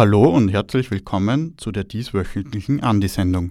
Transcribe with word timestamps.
Hallo 0.00 0.30
und 0.30 0.48
herzlich 0.48 0.90
willkommen 0.90 1.58
zu 1.58 1.72
der 1.72 1.84
dieswöchentlichen 1.84 2.82
Andi-Sendung. 2.82 3.50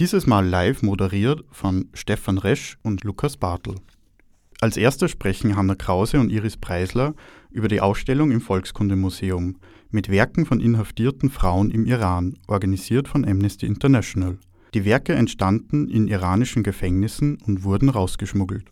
Dieses 0.00 0.26
Mal 0.26 0.44
live 0.44 0.82
moderiert 0.82 1.44
von 1.52 1.88
Stefan 1.94 2.38
Resch 2.38 2.78
und 2.82 3.04
Lukas 3.04 3.36
Bartel. 3.36 3.76
Als 4.60 4.76
erster 4.76 5.06
sprechen 5.06 5.54
Hanna 5.54 5.76
Krause 5.76 6.18
und 6.18 6.32
Iris 6.32 6.56
Preisler 6.56 7.14
über 7.52 7.68
die 7.68 7.80
Ausstellung 7.80 8.32
im 8.32 8.40
Volkskundemuseum 8.40 9.54
mit 9.92 10.08
Werken 10.08 10.46
von 10.46 10.58
inhaftierten 10.58 11.30
Frauen 11.30 11.70
im 11.70 11.86
Iran, 11.86 12.38
organisiert 12.48 13.06
von 13.06 13.24
Amnesty 13.24 13.64
International. 13.66 14.38
Die 14.74 14.84
Werke 14.84 15.14
entstanden 15.14 15.88
in 15.88 16.08
iranischen 16.08 16.64
Gefängnissen 16.64 17.38
und 17.46 17.62
wurden 17.62 17.88
rausgeschmuggelt. 17.88 18.64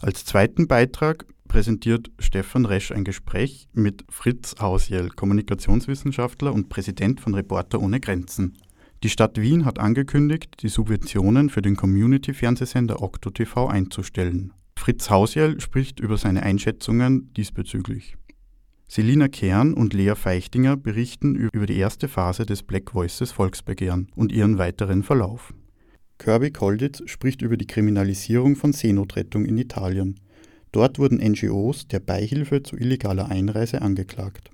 Als 0.00 0.24
zweiten 0.24 0.66
Beitrag 0.66 1.26
präsentiert 1.48 2.10
Stefan 2.18 2.66
Resch 2.66 2.90
ein 2.90 3.04
Gespräch 3.04 3.68
mit 3.72 4.04
Fritz 4.08 4.56
Hausjell, 4.60 5.08
Kommunikationswissenschaftler 5.10 6.52
und 6.52 6.68
Präsident 6.68 7.20
von 7.20 7.34
Reporter 7.34 7.80
ohne 7.80 8.00
Grenzen. 8.00 8.58
Die 9.02 9.08
Stadt 9.08 9.40
Wien 9.40 9.64
hat 9.64 9.78
angekündigt, 9.78 10.62
die 10.62 10.68
Subventionen 10.68 11.50
für 11.50 11.62
den 11.62 11.76
Community-Fernsehsender 11.76 13.02
Okto 13.02 13.30
TV 13.30 13.68
einzustellen. 13.68 14.52
Fritz 14.76 15.10
Hausjell 15.10 15.60
spricht 15.60 16.00
über 16.00 16.18
seine 16.18 16.42
Einschätzungen 16.42 17.32
diesbezüglich. 17.34 18.16
Selina 18.88 19.28
Kern 19.28 19.74
und 19.74 19.94
Lea 19.94 20.14
Feichtinger 20.14 20.76
berichten 20.76 21.34
über 21.34 21.66
die 21.66 21.78
erste 21.78 22.08
Phase 22.08 22.46
des 22.46 22.62
Black 22.62 22.94
Voices 22.94 23.32
Volksbegehren 23.32 24.08
und 24.14 24.32
ihren 24.32 24.58
weiteren 24.58 25.02
Verlauf. 25.02 25.54
Kirby 26.24 26.52
Kolditz 26.52 27.02
spricht 27.04 27.42
über 27.42 27.58
die 27.58 27.66
Kriminalisierung 27.66 28.56
von 28.56 28.72
Seenotrettung 28.72 29.44
in 29.44 29.58
Italien. 29.58 30.20
Dort 30.72 30.98
wurden 30.98 31.18
NGOs 31.18 31.86
der 31.86 32.00
Beihilfe 32.00 32.62
zu 32.62 32.78
illegaler 32.78 33.28
Einreise 33.28 33.82
angeklagt. 33.82 34.50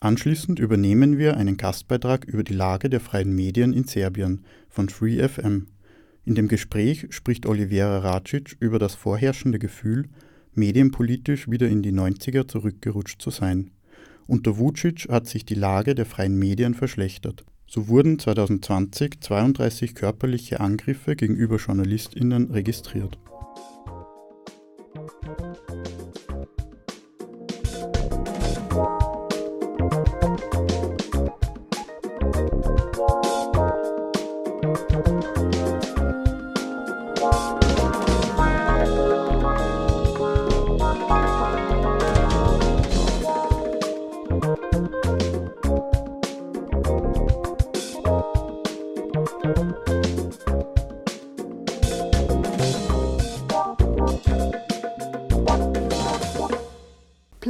Anschließend 0.00 0.58
übernehmen 0.58 1.16
wir 1.16 1.38
einen 1.38 1.56
Gastbeitrag 1.56 2.26
über 2.26 2.44
die 2.44 2.52
Lage 2.52 2.90
der 2.90 3.00
freien 3.00 3.34
Medien 3.34 3.72
in 3.72 3.84
Serbien 3.84 4.44
von 4.68 4.90
FreeFM. 4.90 5.68
In 6.26 6.34
dem 6.34 6.46
Gespräch 6.46 7.06
spricht 7.08 7.46
Olivera 7.46 8.00
Racic 8.00 8.58
über 8.60 8.78
das 8.78 8.94
vorherrschende 8.94 9.58
Gefühl, 9.58 10.10
medienpolitisch 10.52 11.50
wieder 11.50 11.70
in 11.70 11.80
die 11.80 11.94
90er 11.94 12.48
zurückgerutscht 12.48 13.22
zu 13.22 13.30
sein. 13.30 13.70
Unter 14.26 14.58
Vucic 14.58 15.08
hat 15.08 15.26
sich 15.26 15.46
die 15.46 15.54
Lage 15.54 15.94
der 15.94 16.04
freien 16.04 16.38
Medien 16.38 16.74
verschlechtert. 16.74 17.46
So 17.66 17.88
wurden 17.88 18.18
2020 18.18 19.20
32 19.20 19.94
körperliche 19.94 20.60
Angriffe 20.60 21.16
gegenüber 21.16 21.56
JournalistInnen 21.56 22.50
registriert. 22.50 23.18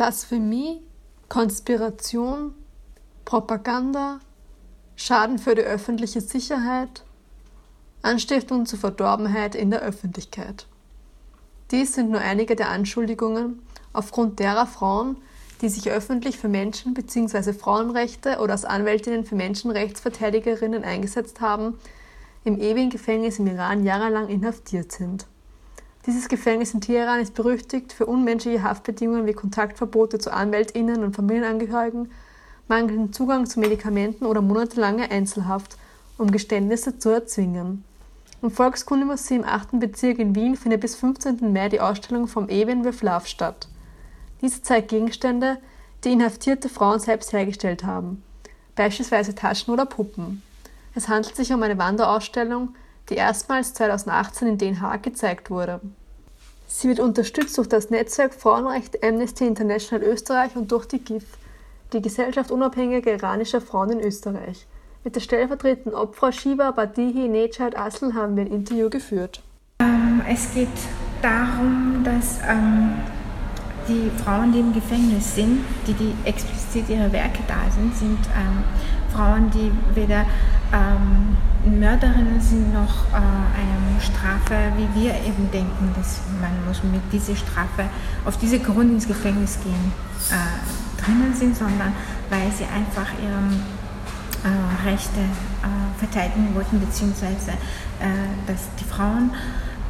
Blasphemie, 0.05 0.83
Konspiration, 1.31 2.55
Propaganda, 3.25 4.21
Schaden 4.97 5.39
für 5.39 5.55
die 5.55 5.63
öffentliche 5.63 6.21
Sicherheit, 6.21 7.05
Anstiftung 8.03 8.67
zur 8.67 8.79
Verdorbenheit 8.79 9.55
in 9.55 9.71
der 9.71 9.81
Öffentlichkeit. 9.81 10.67
Dies 11.71 11.95
sind 11.95 12.11
nur 12.11 12.21
einige 12.21 12.55
der 12.55 12.69
Anschuldigungen, 12.69 13.63
aufgrund 13.95 14.41
derer 14.41 14.67
Frauen, 14.67 15.17
die 15.63 15.71
sich 15.71 15.91
öffentlich 15.91 16.37
für 16.37 16.49
Menschen 16.49 16.93
bzw. 16.93 17.55
Frauenrechte 17.55 18.41
oder 18.41 18.53
als 18.53 18.67
Anwältinnen 18.67 19.25
für 19.25 19.37
Menschenrechtsverteidigerinnen 19.37 20.85
eingesetzt 20.85 21.41
haben, 21.41 21.79
im 22.45 22.61
ewigen 22.61 22.91
Gefängnis 22.91 23.39
im 23.39 23.47
Iran 23.47 23.85
jahrelang 23.85 24.29
inhaftiert 24.29 24.93
sind. 24.93 25.25
Dieses 26.07 26.29
Gefängnis 26.29 26.75
in 26.75 26.83
Teheran 26.83 27.21
ist 27.21 27.35
berüchtigt 27.35 27.93
für 27.95 28.05
unmenschliche 28.05 28.63
Haftbedingungen 28.63 29.27
wie 29.27 29.33
Kontaktverbote 29.33 30.19
zu 30.19 30.33
Anwältinnen 30.33 31.03
und 31.03 31.17
Familienangehörigen, 31.17 32.11
mangelnden 32.69 33.13
Zugang 33.13 33.47
zu 33.47 33.59
Medikamenten 33.59 34.27
oder 34.27 34.43
monatelange 34.43 35.11
Einzelhaft, 35.11 35.79
um 36.19 36.31
Geständnisse 36.31 36.99
zu 36.99 37.09
erzwingen. 37.09 37.85
Im 38.43 38.51
Volkskundemuseum 38.51 39.41
im 39.41 39.49
8. 39.49 39.81
Bezirk 39.81 40.19
in 40.19 40.35
Wien 40.35 40.57
findet 40.57 40.83
bis 40.83 40.95
15. 40.97 41.53
Mai 41.55 41.71
die 41.71 41.81
Ausstellung 41.81 42.27
vom 42.27 42.51
Eben 42.51 42.85
with 42.85 43.01
Love 43.01 43.27
statt. 43.27 43.69
Diese 44.43 44.61
zeigt 44.63 44.89
Gegenstände, 44.89 45.57
die 46.05 46.13
inhaftierte 46.13 46.69
Frauen 46.69 47.01
selbst 47.01 47.33
hergestellt 47.33 47.85
haben, 47.85 48.23
beispielsweise 48.77 49.35
Taschen 49.35 49.73
oder 49.73 49.87
Puppen. 49.87 50.43
Es 50.95 51.09
handelt 51.09 51.35
sich 51.35 51.55
um 51.55 51.63
eine 51.63 51.79
Wanderausstellung, 51.79 52.75
die 53.11 53.15
erstmals 53.15 53.75
2018 53.75 54.49
in 54.49 54.59
Den 54.59 54.81
Haag 54.81 55.03
gezeigt 55.03 55.51
wurde. 55.51 55.81
Sie 56.67 56.89
wird 56.89 57.01
unterstützt 57.01 57.57
durch 57.59 57.69
das 57.69 57.91
Netzwerk 57.91 58.35
Frauenrecht 58.35 59.05
Amnesty 59.05 59.47
International 59.47 60.07
Österreich 60.07 60.57
und 60.57 60.73
durch 60.73 60.87
die 60.87 60.99
GIF, 60.99 61.25
die 61.93 62.03
Gesellschaft 62.03 62.51
unabhängiger 62.51 63.13
iranischer 63.13 63.61
Frauen 63.61 63.91
in 63.91 64.01
Österreich. 64.01 64.67
Mit 65.05 65.15
der 65.17 65.21
stellvertretenden 65.21 65.95
Obfrau 65.95 66.33
Shiva 66.33 66.71
Badihi 66.71 67.29
Nejad 67.29 67.77
Asl 67.77 68.15
haben 68.15 68.37
wir 68.37 68.45
ein 68.45 68.51
Interview 68.51 68.89
geführt. 68.89 69.43
Ähm, 69.81 70.23
es 70.29 70.53
geht 70.55 70.69
darum, 71.21 72.03
dass 72.03 72.39
ähm, 72.49 72.95
die 73.87 74.11
Frauen, 74.23 74.51
die 74.53 74.61
im 74.61 74.73
Gefängnis 74.73 75.35
sind, 75.35 75.65
die, 75.87 75.93
die 75.93 76.15
explizit 76.25 76.89
ihre 76.89 77.13
Werke 77.13 77.41
da 77.47 77.71
sind, 77.71 77.95
sind 77.95 78.19
ähm, 78.35 78.65
Frauen, 79.15 79.51
die 79.51 79.71
weder 79.95 80.27
ähm, 80.73 81.37
Mörderinnen 81.79 82.41
sind 82.41 82.75
noch 82.75 83.07
äh, 83.13 83.17
eine 83.17 84.01
Strafe, 84.01 84.73
wie 84.77 85.03
wir 85.03 85.15
eben 85.15 85.51
denken, 85.53 85.93
dass 85.97 86.21
man 86.41 86.51
muss 86.67 86.83
mit 86.83 87.01
dieser 87.13 87.37
Strafe 87.37 87.85
auf 88.25 88.37
diese 88.39 88.59
Grund 88.59 88.91
ins 88.91 89.07
Gefängnis 89.07 89.59
gehen 89.63 89.93
äh, 90.31 91.03
drinnen 91.03 91.35
sind, 91.35 91.57
sondern 91.57 91.93
weil 92.31 92.51
sie 92.53 92.65
einfach 92.65 93.11
ihre 93.23 94.51
äh, 94.53 94.89
Rechte 94.91 95.21
äh, 95.21 95.99
verteidigen 95.99 96.55
wollten, 96.55 96.81
beziehungsweise 96.81 97.53
äh, 97.53 98.07
dass 98.47 98.63
die 98.79 98.85
Frauen 98.85 99.31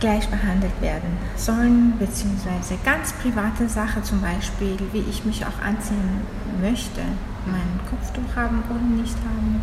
gleich 0.05 0.29
behandelt 0.29 0.79
werden 0.83 1.17
sollen, 1.35 1.95
beziehungsweise 1.99 2.77
ganz 2.85 3.15
private 3.15 3.67
Sache 3.71 4.03
zum 4.03 4.21
Beispiel, 4.21 4.77
wie 4.93 5.03
ich 5.09 5.25
mich 5.25 5.47
auch 5.47 5.59
anziehen 5.65 6.21
möchte, 6.61 7.01
mein 7.47 7.81
Kopftuch 7.89 8.37
haben 8.37 8.63
oder 8.69 8.83
nicht 8.83 9.17
haben, 9.17 9.63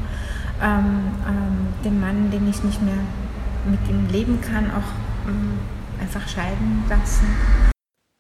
ähm, 0.60 1.12
ähm, 1.28 1.68
den 1.86 2.00
Mann, 2.00 2.32
den 2.32 2.50
ich 2.50 2.64
nicht 2.64 2.82
mehr 2.82 2.98
mit 3.70 3.88
ihm 3.88 4.08
leben 4.08 4.42
kann, 4.42 4.72
auch 4.72 5.30
ähm, 5.30 5.60
einfach 6.02 6.28
scheiden 6.28 6.86
lassen. 6.90 7.28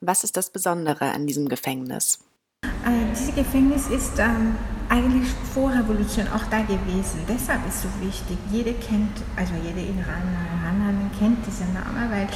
Was 0.06 0.24
ist 0.24 0.38
das 0.38 0.52
Besondere 0.52 1.06
an 1.14 1.26
diesem 1.26 1.50
Gefängnis? 1.50 2.20
Äh, 2.64 3.16
dieses 3.16 3.34
Gefängnis 3.34 3.88
ist 3.88 4.20
ähm, 4.20 4.56
eigentlich 4.92 5.30
vor 5.54 5.72
Revolution 5.72 6.28
auch 6.36 6.44
da 6.52 6.60
gewesen. 6.62 7.24
Deshalb 7.28 7.66
ist 7.66 7.76
es 7.76 7.82
so 7.84 7.90
wichtig. 8.02 8.38
Jeder 8.52 8.74
kennt, 8.74 9.24
also 9.38 9.54
jede 9.64 9.80
Iraner, 9.80 10.44
Iranerin 10.60 11.10
kennt 11.18 11.48
diesen 11.48 11.72
Namen, 11.74 12.12
weil 12.12 12.28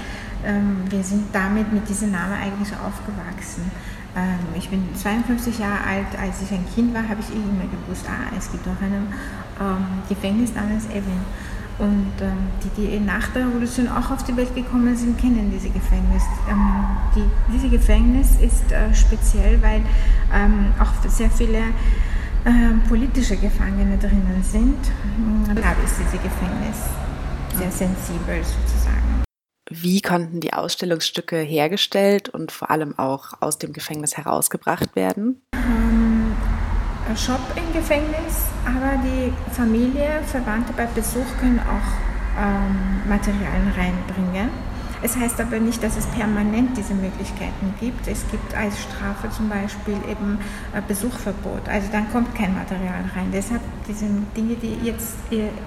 ähm, 0.45 0.77
wir 0.89 1.03
sind 1.03 1.27
damit 1.33 1.73
mit 1.73 1.87
diesem 1.89 2.11
Namen 2.11 2.33
eigentlich 2.33 2.71
aufgewachsen. 2.71 3.69
Ähm, 4.15 4.39
ich 4.55 4.69
bin 4.69 4.87
52 4.95 5.59
Jahre 5.59 5.83
alt. 5.83 6.07
Als 6.17 6.41
ich 6.41 6.51
ein 6.53 6.65
Kind 6.73 6.93
war, 6.93 7.03
habe 7.03 7.19
ich 7.19 7.29
immer 7.35 7.67
gewusst, 7.67 8.05
ah, 8.07 8.31
es 8.37 8.49
gibt 8.49 8.65
auch 8.67 8.81
ein 8.81 9.07
ähm, 9.59 9.85
Gefängnis 10.07 10.55
namens 10.55 10.85
Evin. 10.85 11.19
Und 11.77 12.13
ähm, 12.21 12.47
die, 12.63 12.87
die 12.87 12.99
nach 13.01 13.27
der 13.33 13.47
Revolution 13.47 13.89
auch 13.89 14.11
auf 14.11 14.23
die 14.23 14.37
Welt 14.37 14.55
gekommen 14.55 14.95
sind, 14.95 15.19
kennen 15.19 15.51
diese 15.53 15.69
Gefängnis. 15.69 16.23
Ähm, 16.49 16.85
die, 17.13 17.25
diese 17.51 17.67
Gefängnis 17.67 18.37
ist 18.39 18.71
äh, 18.71 18.95
speziell, 18.95 19.61
weil 19.61 19.81
ähm, 20.33 20.71
auch 20.79 21.09
sehr 21.09 21.29
viele 21.29 21.59
äh, 22.45 22.87
politische 22.87 23.35
Gefangene 23.37 23.97
drinnen 23.97 24.43
sind. 24.43 24.77
Da 25.47 25.71
ist 25.83 25.97
dieses 25.99 26.13
Gefängnis 26.13 26.77
sehr 27.57 27.71
sensibel 27.71 28.43
sozusagen. 28.43 29.23
Wie 29.69 29.99
konnten 30.01 30.41
die 30.41 30.53
Ausstellungsstücke 30.53 31.37
hergestellt 31.37 32.29
und 32.29 32.51
vor 32.51 32.69
allem 32.69 32.97
auch 32.99 33.41
aus 33.41 33.57
dem 33.57 33.73
Gefängnis 33.73 34.15
herausgebracht 34.15 34.95
werden? 34.95 35.41
Ähm, 35.53 36.35
Shop 37.15 37.39
im 37.55 37.73
Gefängnis, 37.73 38.45
aber 38.63 39.01
die 39.03 39.33
Familie, 39.51 40.21
Verwandte 40.27 40.73
bei 40.73 40.85
Besuch 40.85 41.25
können 41.39 41.59
auch 41.59 42.39
ähm, 42.39 43.09
Materialien 43.09 43.71
reinbringen. 43.75 44.49
Es 45.05 45.15
heißt 45.15 45.39
aber 45.39 45.59
nicht, 45.59 45.83
dass 45.83 45.97
es 45.97 46.07
permanent 46.07 46.75
diese 46.75 46.95
Möglichkeiten 46.95 47.75
gibt. 47.79 48.07
Es 48.07 48.25
gibt 48.31 48.55
als 48.55 48.73
Strafe 48.81 49.29
zum 49.29 49.49
Beispiel 49.49 49.93
eben 50.09 50.39
Besuchverbot. 50.87 51.69
Also 51.69 51.89
dann 51.91 52.11
kommt 52.11 52.33
kein 52.33 52.55
Material 52.55 53.03
rein. 53.15 53.29
Deshalb 53.31 53.61
diese 53.87 54.07
Dinge, 54.35 54.55
die 54.55 54.83
jetzt, 54.83 55.13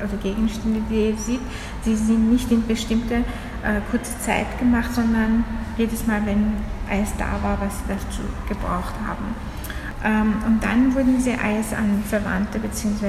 also 0.01 0.17
Gegenstände, 0.17 0.81
die 0.91 1.11
ihr 1.11 1.17
seht, 1.17 1.39
sie 1.85 1.95
sind 1.95 2.33
nicht 2.33 2.51
in 2.51 2.67
bestimmte 2.67 3.15
äh, 3.15 3.81
kurze 3.93 4.19
Zeit 4.19 4.59
gemacht, 4.59 4.93
sondern 4.93 5.45
jedes 5.77 6.05
Mal, 6.05 6.21
wenn 6.27 6.55
alles 6.91 7.11
da 7.17 7.39
war, 7.41 7.61
was 7.61 7.75
wir 7.87 7.97
zu 8.11 8.23
gebraucht 8.49 8.95
haben. 9.07 9.37
Ähm, 10.05 10.35
und 10.49 10.65
dann 10.65 10.93
wurden 10.97 11.15
diese 11.17 11.39
Eis 11.39 11.73
an 11.73 12.03
Verwandte 12.09 12.59
bzw. 12.59 13.07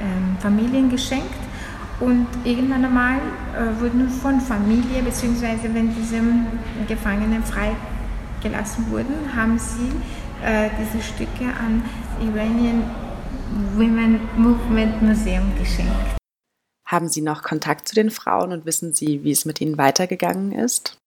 Ähm, 0.00 0.36
Familien 0.40 0.90
geschenkt. 0.90 1.49
Und 2.00 2.26
irgendwann 2.44 2.84
einmal 2.84 3.18
äh, 3.54 3.80
wurden 3.80 4.08
von 4.08 4.40
Familie, 4.40 5.02
beziehungsweise 5.02 5.72
wenn 5.74 5.94
diese 5.94 6.20
Gefangenen 6.88 7.42
freigelassen 7.44 8.90
wurden, 8.90 9.14
haben 9.36 9.58
sie 9.58 9.90
äh, 10.42 10.70
diese 10.80 11.02
Stücke 11.02 11.44
an 11.44 11.82
Iranian 12.20 12.82
Women 13.76 14.20
Movement 14.36 15.02
Museum 15.02 15.52
geschenkt. 15.58 16.16
Haben 16.86 17.08
Sie 17.08 17.20
noch 17.20 17.42
Kontakt 17.42 17.86
zu 17.86 17.94
den 17.94 18.10
Frauen 18.10 18.52
und 18.52 18.64
wissen 18.64 18.92
Sie, 18.94 19.22
wie 19.22 19.30
es 19.30 19.44
mit 19.44 19.60
ihnen 19.60 19.78
weitergegangen 19.78 20.52
ist? 20.52 20.98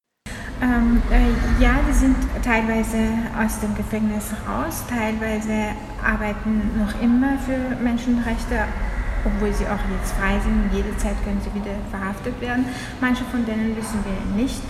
Ähm, 0.62 1.02
äh, 1.12 1.62
ja, 1.62 1.76
die 1.90 1.94
sind 1.94 2.16
teilweise 2.44 2.98
aus 3.38 3.60
dem 3.60 3.76
Gefängnis 3.76 4.32
raus, 4.48 4.84
teilweise 4.88 5.76
arbeiten 6.02 6.80
noch 6.80 7.02
immer 7.02 7.38
für 7.40 7.76
Menschenrechte, 7.84 8.66
obwohl 9.26 9.54
sie 9.54 9.66
auch 9.66 9.80
jetzt 9.98 10.14
frei 10.14 10.40
sind. 10.40 10.70
Jederzeit 10.74 11.16
können 11.24 11.42
sie 11.42 11.54
wieder 11.54 11.76
verhaftet 11.90 12.40
werden. 12.42 12.66
Manche 13.02 13.24
von 13.26 13.46
denen 13.46 13.76
wissen 13.76 14.00
wir 14.04 14.42
nicht 14.42 14.62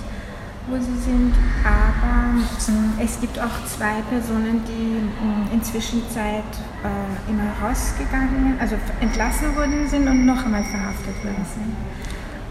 wo 0.67 0.77
sie 0.77 0.97
sind, 0.97 1.33
aber 1.63 2.39
äh, 2.39 3.03
es 3.03 3.19
gibt 3.19 3.37
auch 3.37 3.65
zwei 3.65 4.01
Personen, 4.09 4.61
die 4.65 4.95
äh, 4.95 5.53
inzwischen 5.53 6.01
Zeit 6.09 6.43
äh, 6.83 7.29
immer 7.29 7.51
rausgegangen, 7.61 8.57
also 8.59 8.75
entlassen 9.01 9.55
worden 9.55 9.87
sind 9.87 10.07
und 10.07 10.25
noch 10.25 10.45
einmal 10.45 10.63
verhaftet 10.63 11.15
worden 11.23 11.45
sind. 11.53 11.75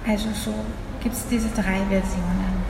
Also 0.07 0.29
so 0.35 0.55
gibt 1.03 1.15
es 1.15 1.27
diese 1.29 1.49
drei 1.49 1.81
Versionen. 1.89 2.63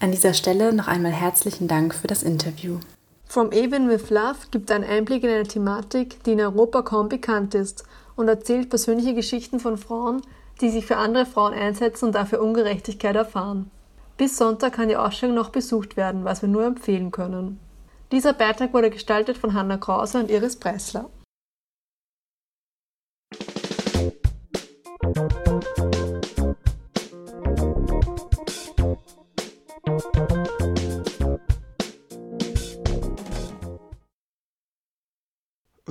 An 0.00 0.10
dieser 0.10 0.34
Stelle 0.34 0.72
noch 0.72 0.88
einmal 0.88 1.12
herzlichen 1.12 1.68
Dank 1.68 1.94
für 1.94 2.08
das 2.08 2.22
Interview. 2.22 2.80
From 3.32 3.50
Even 3.50 3.88
with 3.88 4.10
Love 4.10 4.36
gibt 4.50 4.70
einen 4.70 4.84
Einblick 4.84 5.24
in 5.24 5.30
eine 5.30 5.44
Thematik, 5.44 6.22
die 6.24 6.32
in 6.32 6.40
Europa 6.42 6.82
kaum 6.82 7.08
bekannt 7.08 7.54
ist 7.54 7.82
und 8.14 8.28
erzählt 8.28 8.68
persönliche 8.68 9.14
Geschichten 9.14 9.58
von 9.58 9.78
Frauen, 9.78 10.20
die 10.60 10.68
sich 10.68 10.84
für 10.84 10.98
andere 10.98 11.24
Frauen 11.24 11.54
einsetzen 11.54 12.04
und 12.04 12.14
dafür 12.14 12.42
Ungerechtigkeit 12.42 13.16
erfahren. 13.16 13.70
Bis 14.18 14.36
Sonntag 14.36 14.74
kann 14.74 14.90
die 14.90 14.98
Ausstellung 14.98 15.34
noch 15.34 15.48
besucht 15.48 15.96
werden, 15.96 16.26
was 16.26 16.42
wir 16.42 16.50
nur 16.50 16.66
empfehlen 16.66 17.10
können. 17.10 17.58
Dieser 18.12 18.34
Beitrag 18.34 18.74
wurde 18.74 18.90
gestaltet 18.90 19.38
von 19.38 19.54
Hanna 19.54 19.78
Krause 19.78 20.18
und 20.18 20.30
Iris 20.30 20.56
Preisler. 20.56 21.08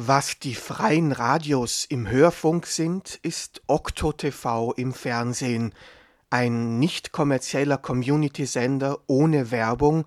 Was 0.03 0.39
die 0.39 0.55
freien 0.55 1.11
Radios 1.11 1.85
im 1.85 2.09
Hörfunk 2.09 2.65
sind, 2.65 3.19
ist 3.21 3.61
Okto 3.67 4.11
TV 4.11 4.73
im 4.73 4.95
Fernsehen– 4.95 5.75
ein 6.31 6.79
nicht 6.79 7.11
kommerzieller 7.11 7.77
Community-Sender 7.77 8.97
ohne 9.05 9.51
Werbung, 9.51 10.05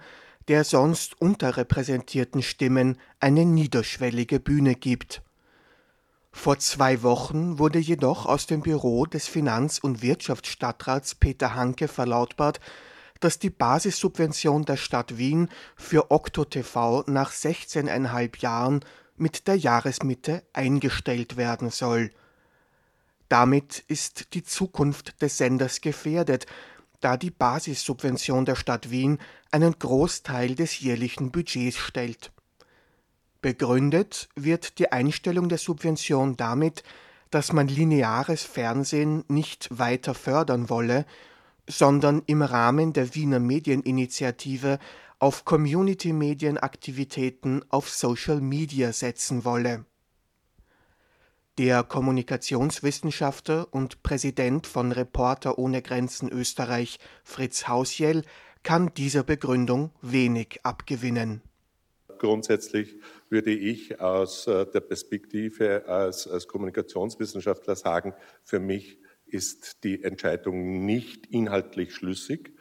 der 0.48 0.64
sonst 0.64 1.20
unterrepräsentierten 1.20 2.42
Stimmen 2.42 2.98
eine 3.20 3.44
niederschwellige 3.44 4.40
Bühne 4.40 4.74
gibt. 4.74 5.22
Vor 6.32 6.58
zwei 6.58 7.04
Wochen 7.04 7.60
wurde 7.60 7.78
jedoch 7.78 8.26
aus 8.26 8.48
dem 8.48 8.62
Büro 8.62 9.06
des 9.06 9.28
Finanz- 9.28 9.78
und 9.78 10.02
Wirtschaftsstadtrats 10.02 11.14
Peter 11.14 11.54
Hanke 11.54 11.86
verlautbart, 11.86 12.58
dass 13.20 13.38
die 13.38 13.50
Basissubvention 13.50 14.64
der 14.64 14.76
Stadt 14.76 15.18
Wien 15.18 15.48
für 15.76 16.10
Okto 16.10 16.44
TV 16.44 17.04
nach 17.06 17.30
16,5 17.30 18.40
Jahren 18.42 18.84
mit 19.16 19.46
der 19.46 19.56
Jahresmitte 19.56 20.42
eingestellt 20.52 21.36
werden 21.36 21.70
soll– 21.70 22.10
damit 23.28 23.82
ist 23.88 24.34
die 24.34 24.44
Zukunft 24.44 25.20
des 25.22 25.38
Senders 25.38 25.80
gefährdet, 25.80 26.46
da 27.00 27.16
die 27.16 27.30
Basissubvention 27.30 28.44
der 28.44 28.54
Stadt 28.54 28.90
Wien 28.90 29.18
einen 29.50 29.78
Großteil 29.78 30.54
des 30.54 30.78
jährlichen 30.80 31.30
Budgets 31.30 31.76
stellt. 31.76 32.32
Begründet 33.40 34.28
wird 34.36 34.78
die 34.78 34.92
Einstellung 34.92 35.48
der 35.48 35.58
Subvention 35.58 36.36
damit, 36.36 36.82
dass 37.30 37.52
man 37.52 37.68
lineares 37.68 38.44
Fernsehen 38.44 39.24
nicht 39.28 39.68
weiter 39.70 40.14
fördern 40.14 40.70
wolle, 40.70 41.04
sondern 41.68 42.22
im 42.26 42.42
Rahmen 42.42 42.92
der 42.92 43.14
Wiener 43.14 43.40
Medieninitiative 43.40 44.78
auf 45.18 45.44
Community-Medienaktivitäten 45.44 47.64
auf 47.68 47.90
Social 47.90 48.40
Media 48.40 48.92
setzen 48.92 49.44
wolle 49.44 49.84
der 51.58 51.84
Kommunikationswissenschaftler 51.84 53.68
und 53.70 54.02
Präsident 54.02 54.66
von 54.66 54.90
Reporter 54.90 55.58
ohne 55.58 55.82
Grenzen 55.82 56.28
Österreich 56.28 56.98
Fritz 57.22 57.68
Hausjell 57.68 58.22
kann 58.64 58.92
dieser 58.94 59.22
Begründung 59.22 59.90
wenig 60.02 60.60
abgewinnen. 60.64 61.42
Grundsätzlich 62.18 62.96
würde 63.28 63.52
ich 63.52 64.00
aus 64.00 64.46
äh, 64.46 64.66
der 64.66 64.80
Perspektive 64.80 65.84
als, 65.86 66.26
als 66.26 66.48
Kommunikationswissenschaftler 66.48 67.76
sagen, 67.76 68.14
für 68.42 68.60
mich 68.60 68.98
ist 69.34 69.82
die 69.84 70.02
Entscheidung 70.04 70.86
nicht 70.86 71.26
inhaltlich 71.26 71.94
schlüssig, 71.94 72.52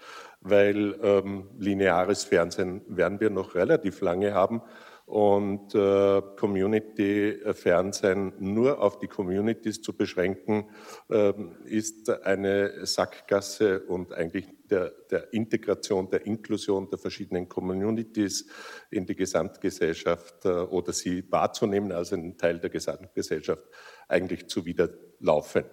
weil 0.41 0.99
ähm, 1.01 1.49
lineares 1.57 2.23
Fernsehen 2.23 2.81
werden 2.87 3.19
wir 3.19 3.29
noch 3.29 3.55
relativ 3.55 4.01
lange 4.01 4.33
haben 4.33 4.62
und 5.05 5.75
äh, 5.75 6.21
Community-Fernsehen 6.38 8.33
nur 8.39 8.81
auf 8.81 9.00
die 9.00 9.07
Communities 9.07 9.81
zu 9.81 9.93
beschränken, 9.95 10.69
äh, 11.09 11.33
ist 11.65 12.09
eine 12.09 12.86
Sackgasse 12.86 13.81
und 13.81 14.13
eigentlich 14.13 14.48
der, 14.69 14.91
der, 15.12 15.33
Integration, 15.33 16.09
der 16.09 16.25
Inklusion 16.25 16.89
der 16.89 16.98
verschiedenen 16.98 17.50
Communities 17.50 18.48
in 18.89 19.05
die 19.05 19.15
Gesamtgesellschaft 19.15 20.45
äh, 20.45 20.50
oder 20.50 20.93
sie 20.93 21.29
wahrzunehmen 21.29 21.91
als 21.91 22.13
einen 22.13 22.38
Teil 22.38 22.59
der 22.59 22.69
Gesamtgesellschaft 22.69 23.63
eigentlich 24.07 24.48
zuwiderlaufen. 24.48 25.65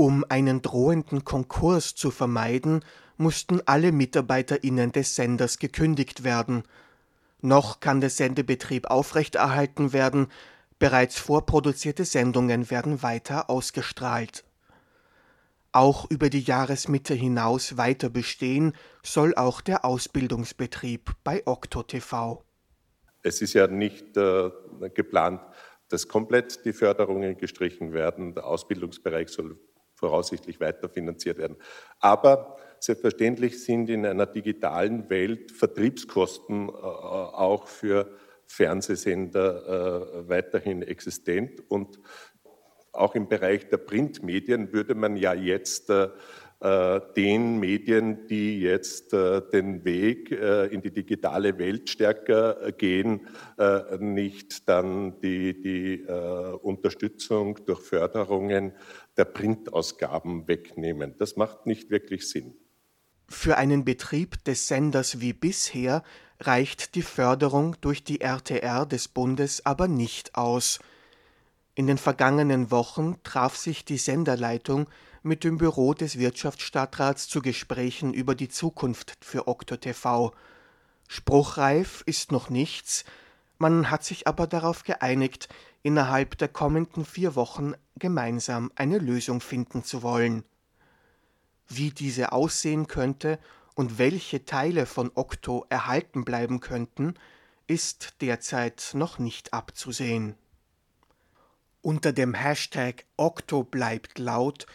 Um 0.00 0.24
einen 0.28 0.62
drohenden 0.62 1.24
Konkurs 1.24 1.94
zu 1.94 2.10
vermeiden, 2.10 2.84
mussten 3.16 3.60
alle 3.66 3.92
MitarbeiterInnen 3.92 4.92
des 4.92 5.14
Senders 5.14 5.58
gekündigt 5.58 6.24
werden– 6.24 6.64
noch 7.42 7.80
kann 7.80 8.00
der 8.00 8.10
Sendebetrieb 8.10 8.86
aufrechterhalten 8.90 9.92
werden, 9.92 10.28
bereits 10.78 11.18
vorproduzierte 11.18 12.04
Sendungen 12.04 12.70
werden 12.70 13.02
weiter 13.02 13.48
ausgestrahlt. 13.48 14.44
Auch 15.72 16.10
über 16.10 16.30
die 16.30 16.40
Jahresmitte 16.40 17.14
hinaus 17.14 17.76
weiter 17.76 18.10
bestehen 18.10 18.74
soll 19.02 19.34
auch 19.36 19.60
der 19.60 19.84
Ausbildungsbetrieb 19.84 21.12
bei 21.22 21.42
Okto 21.46 21.82
TV. 21.82 22.44
Es 23.22 23.40
ist 23.40 23.52
ja 23.52 23.68
nicht 23.68 24.16
äh, 24.16 24.50
geplant, 24.94 25.40
dass 25.88 26.08
komplett 26.08 26.64
die 26.64 26.72
Förderungen 26.72 27.36
gestrichen 27.36 27.92
werden. 27.92 28.34
Der 28.34 28.46
Ausbildungsbereich 28.46 29.28
soll 29.28 29.58
voraussichtlich 30.00 30.58
weiterfinanziert 30.58 31.38
werden. 31.38 31.56
Aber 32.00 32.56
Selbstverständlich 32.82 33.62
sind 33.62 33.90
in 33.90 34.06
einer 34.06 34.24
digitalen 34.24 35.10
Welt 35.10 35.52
Vertriebskosten 35.52 36.70
äh, 36.70 36.72
auch 36.72 37.68
für 37.68 38.10
Fernsehsender 38.46 40.22
äh, 40.24 40.28
weiterhin 40.30 40.80
existent. 40.80 41.62
Und 41.68 42.00
auch 42.92 43.14
im 43.14 43.28
Bereich 43.28 43.68
der 43.68 43.76
Printmedien 43.76 44.72
würde 44.72 44.94
man 44.94 45.16
ja 45.16 45.34
jetzt 45.34 45.90
äh, 45.90 46.08
den 46.62 47.58
Medien, 47.58 48.26
die 48.26 48.60
jetzt 48.60 49.12
den 49.12 49.82
Weg 49.84 50.30
in 50.30 50.82
die 50.82 50.90
digitale 50.90 51.58
Welt 51.58 51.88
stärker 51.88 52.72
gehen, 52.72 53.26
nicht 53.98 54.68
dann 54.68 55.18
die, 55.20 55.58
die 55.58 56.04
Unterstützung 56.62 57.58
durch 57.64 57.80
Förderungen 57.80 58.72
der 59.16 59.24
Printausgaben 59.24 60.46
wegnehmen. 60.48 61.14
Das 61.18 61.36
macht 61.36 61.64
nicht 61.64 61.90
wirklich 61.90 62.28
Sinn. 62.28 62.54
Für 63.28 63.56
einen 63.56 63.84
Betrieb 63.84 64.44
des 64.44 64.68
Senders 64.68 65.20
wie 65.20 65.32
bisher 65.32 66.02
reicht 66.40 66.94
die 66.94 67.02
Förderung 67.02 67.76
durch 67.80 68.04
die 68.04 68.20
RTR 68.20 68.84
des 68.84 69.08
Bundes 69.08 69.64
aber 69.64 69.88
nicht 69.88 70.34
aus. 70.34 70.78
In 71.74 71.86
den 71.86 71.96
vergangenen 71.96 72.70
Wochen 72.70 73.16
traf 73.22 73.56
sich 73.56 73.84
die 73.84 73.98
Senderleitung 73.98 74.88
mit 75.22 75.44
dem 75.44 75.58
Büro 75.58 75.94
des 75.94 76.18
Wirtschaftsstadtrats 76.18 77.28
zu 77.28 77.42
Gesprächen 77.42 78.14
über 78.14 78.34
die 78.34 78.48
Zukunft 78.48 79.16
für 79.20 79.48
Okto 79.48 79.76
TV. 79.76 80.32
Spruchreif 81.08 82.02
ist 82.06 82.32
noch 82.32 82.48
nichts, 82.48 83.04
man 83.58 83.90
hat 83.90 84.04
sich 84.04 84.26
aber 84.26 84.46
darauf 84.46 84.84
geeinigt, 84.84 85.48
innerhalb 85.82 86.38
der 86.38 86.48
kommenden 86.48 87.04
vier 87.04 87.34
Wochen 87.34 87.74
gemeinsam 87.96 88.72
eine 88.74 88.98
Lösung 88.98 89.42
finden 89.42 89.84
zu 89.84 90.02
wollen. 90.02 90.44
Wie 91.68 91.90
diese 91.90 92.32
aussehen 92.32 92.86
könnte 92.86 93.38
und 93.74 93.98
welche 93.98 94.46
Teile 94.46 94.86
von 94.86 95.10
Okto 95.14 95.66
erhalten 95.68 96.24
bleiben 96.24 96.60
könnten, 96.60 97.14
ist 97.66 98.14
derzeit 98.22 98.92
noch 98.94 99.18
nicht 99.18 99.52
abzusehen. 99.52 100.34
Unter 101.82 102.12
dem 102.12 102.34
Hashtag 102.34 103.04
Okto 103.16 103.62
bleibt 103.62 104.18
laut 104.18 104.66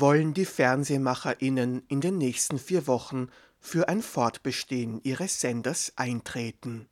wollen 0.00 0.34
die 0.34 0.44
FernsehmacherInnen 0.44 1.84
in 1.86 2.00
den 2.00 2.18
nächsten 2.18 2.58
vier 2.58 2.88
Wochen 2.88 3.28
für 3.60 3.88
ein 3.88 4.02
Fortbestehen 4.02 5.00
ihres 5.04 5.40
Senders 5.40 5.92
eintreten. 5.94 6.88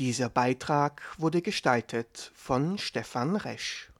Dieser 0.00 0.28
Beitrag 0.28 1.02
wurde 1.16 1.42
gestaltet 1.42 2.32
von 2.34 2.76
Stefan 2.78 3.36
Resch. 3.36 3.92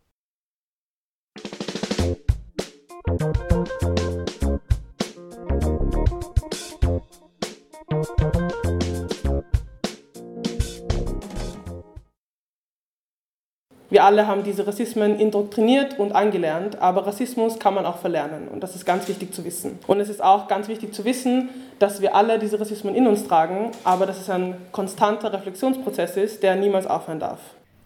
Wir 13.88 14.05
alle 14.05 14.26
haben 14.26 14.43
diese 14.43 14.66
Rassismen 14.66 15.21
indoktriniert 15.21 15.97
und 15.99 16.12
angelernt, 16.12 16.78
aber 16.81 17.07
Rassismus 17.07 17.61
kann 17.61 17.75
man 17.75 17.87
auch 17.87 17.99
verlernen 17.99 18.49
und 18.49 18.61
das 18.62 18.75
ist 18.75 18.85
ganz 18.85 19.07
wichtig 19.07 19.33
zu 19.33 19.45
wissen. 19.45 19.78
Und 19.87 20.00
es 20.00 20.09
ist 20.09 20.21
auch 20.23 20.49
ganz 20.49 20.66
wichtig 20.66 20.93
zu 20.93 21.05
wissen, 21.05 21.50
dass 21.78 22.00
wir 22.00 22.16
alle 22.16 22.40
diese 22.40 22.59
Rassismen 22.59 22.97
in 22.97 23.07
uns 23.07 23.28
tragen, 23.28 23.71
aber 23.85 24.07
dass 24.07 24.21
es 24.21 24.28
ein 24.28 24.57
konstanter 24.73 25.33
Reflexionsprozess 25.33 26.16
ist, 26.16 26.43
der 26.43 26.57
niemals 26.57 26.87
aufhören 26.87 27.21
darf. 27.21 27.38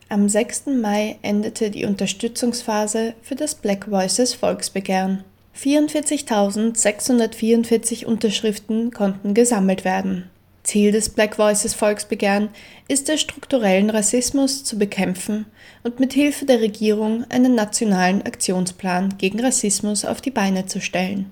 Am 0.09 0.27
6. 0.29 0.67
Mai 0.81 1.19
endete 1.23 1.71
die 1.71 1.85
Unterstützungsphase 1.85 3.15
für 3.23 3.37
das 3.37 3.55
Black 3.55 3.89
Voices 3.91 4.35
Volksbegehren. 4.35 5.23
44.644 5.57 8.07
Unterschriften 8.07 8.91
konnten 8.91 9.35
gesammelt 9.35 9.85
werden. 9.85 10.31
Ziel 10.71 10.93
des 10.93 11.09
Black 11.09 11.37
Voices 11.37 11.75
Volksbegehren 11.75 12.49
ist 12.87 13.09
es, 13.09 13.21
strukturellen 13.21 13.91
Rassismus 13.91 14.63
zu 14.63 14.79
bekämpfen 14.79 15.47
und 15.83 15.99
mit 15.99 16.13
Hilfe 16.13 16.45
der 16.45 16.61
Regierung 16.61 17.25
einen 17.29 17.57
nationalen 17.57 18.23
Aktionsplan 18.23 19.19
gegen 19.19 19.41
Rassismus 19.41 20.05
auf 20.05 20.21
die 20.21 20.31
Beine 20.31 20.67
zu 20.67 20.81
stellen. 20.81 21.29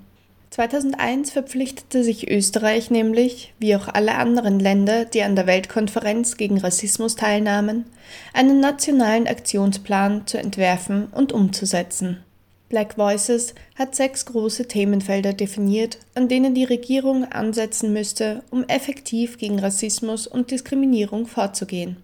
2001 0.51 1.31
verpflichtete 1.31 2.03
sich 2.03 2.29
Österreich 2.29 2.91
nämlich, 2.91 3.55
wie 3.61 3.77
auch 3.77 3.87
alle 3.87 4.17
anderen 4.17 4.59
Länder, 4.59 5.05
die 5.05 5.23
an 5.23 5.37
der 5.37 5.47
Weltkonferenz 5.47 6.37
gegen 6.37 6.59
Rassismus 6.59 7.15
teilnahmen, 7.15 7.85
einen 8.33 8.59
nationalen 8.59 9.29
Aktionsplan 9.29 10.27
zu 10.27 10.39
entwerfen 10.39 11.07
und 11.13 11.33
umzusetzen. 11.33 12.25
Black 12.69 12.99
Voices 12.99 13.55
hat 13.77 13.95
sechs 13.95 14.27
große 14.27 14.69
Themenfelder 14.69 15.33
definiert, 15.33 15.99
an 16.15 16.29
denen 16.29 16.55
die 16.55 16.65
Regierung 16.65 17.25
ansetzen 17.25 17.93
müsste, 17.93 18.43
um 18.51 18.65
effektiv 18.65 19.39
gegen 19.39 19.59
Rassismus 19.59 20.27
und 20.27 20.51
Diskriminierung 20.51 21.27
vorzugehen. 21.27 21.97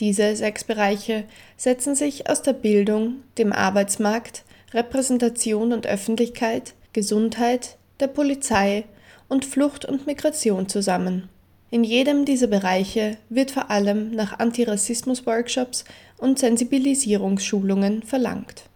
Diese 0.00 0.34
sechs 0.36 0.64
Bereiche 0.64 1.24
setzen 1.56 1.94
sich 1.94 2.30
aus 2.30 2.40
der 2.40 2.54
Bildung, 2.54 3.16
dem 3.36 3.52
Arbeitsmarkt, 3.52 4.44
Repräsentation 4.72 5.72
und 5.72 5.86
Öffentlichkeit, 5.86 6.74
Gesundheit, 6.92 7.76
der 8.00 8.06
Polizei 8.06 8.84
und 9.28 9.44
Flucht 9.44 9.84
und 9.84 10.06
Migration 10.06 10.68
zusammen. 10.68 11.28
In 11.70 11.84
jedem 11.84 12.24
dieser 12.24 12.46
Bereiche 12.46 13.18
wird 13.28 13.50
vor 13.50 13.70
allem 13.70 14.12
nach 14.12 14.38
Antirassismus-Workshops 14.38 15.84
und 16.16 16.38
Sensibilisierungsschulungen 16.38 18.02
verlangt. 18.02 18.67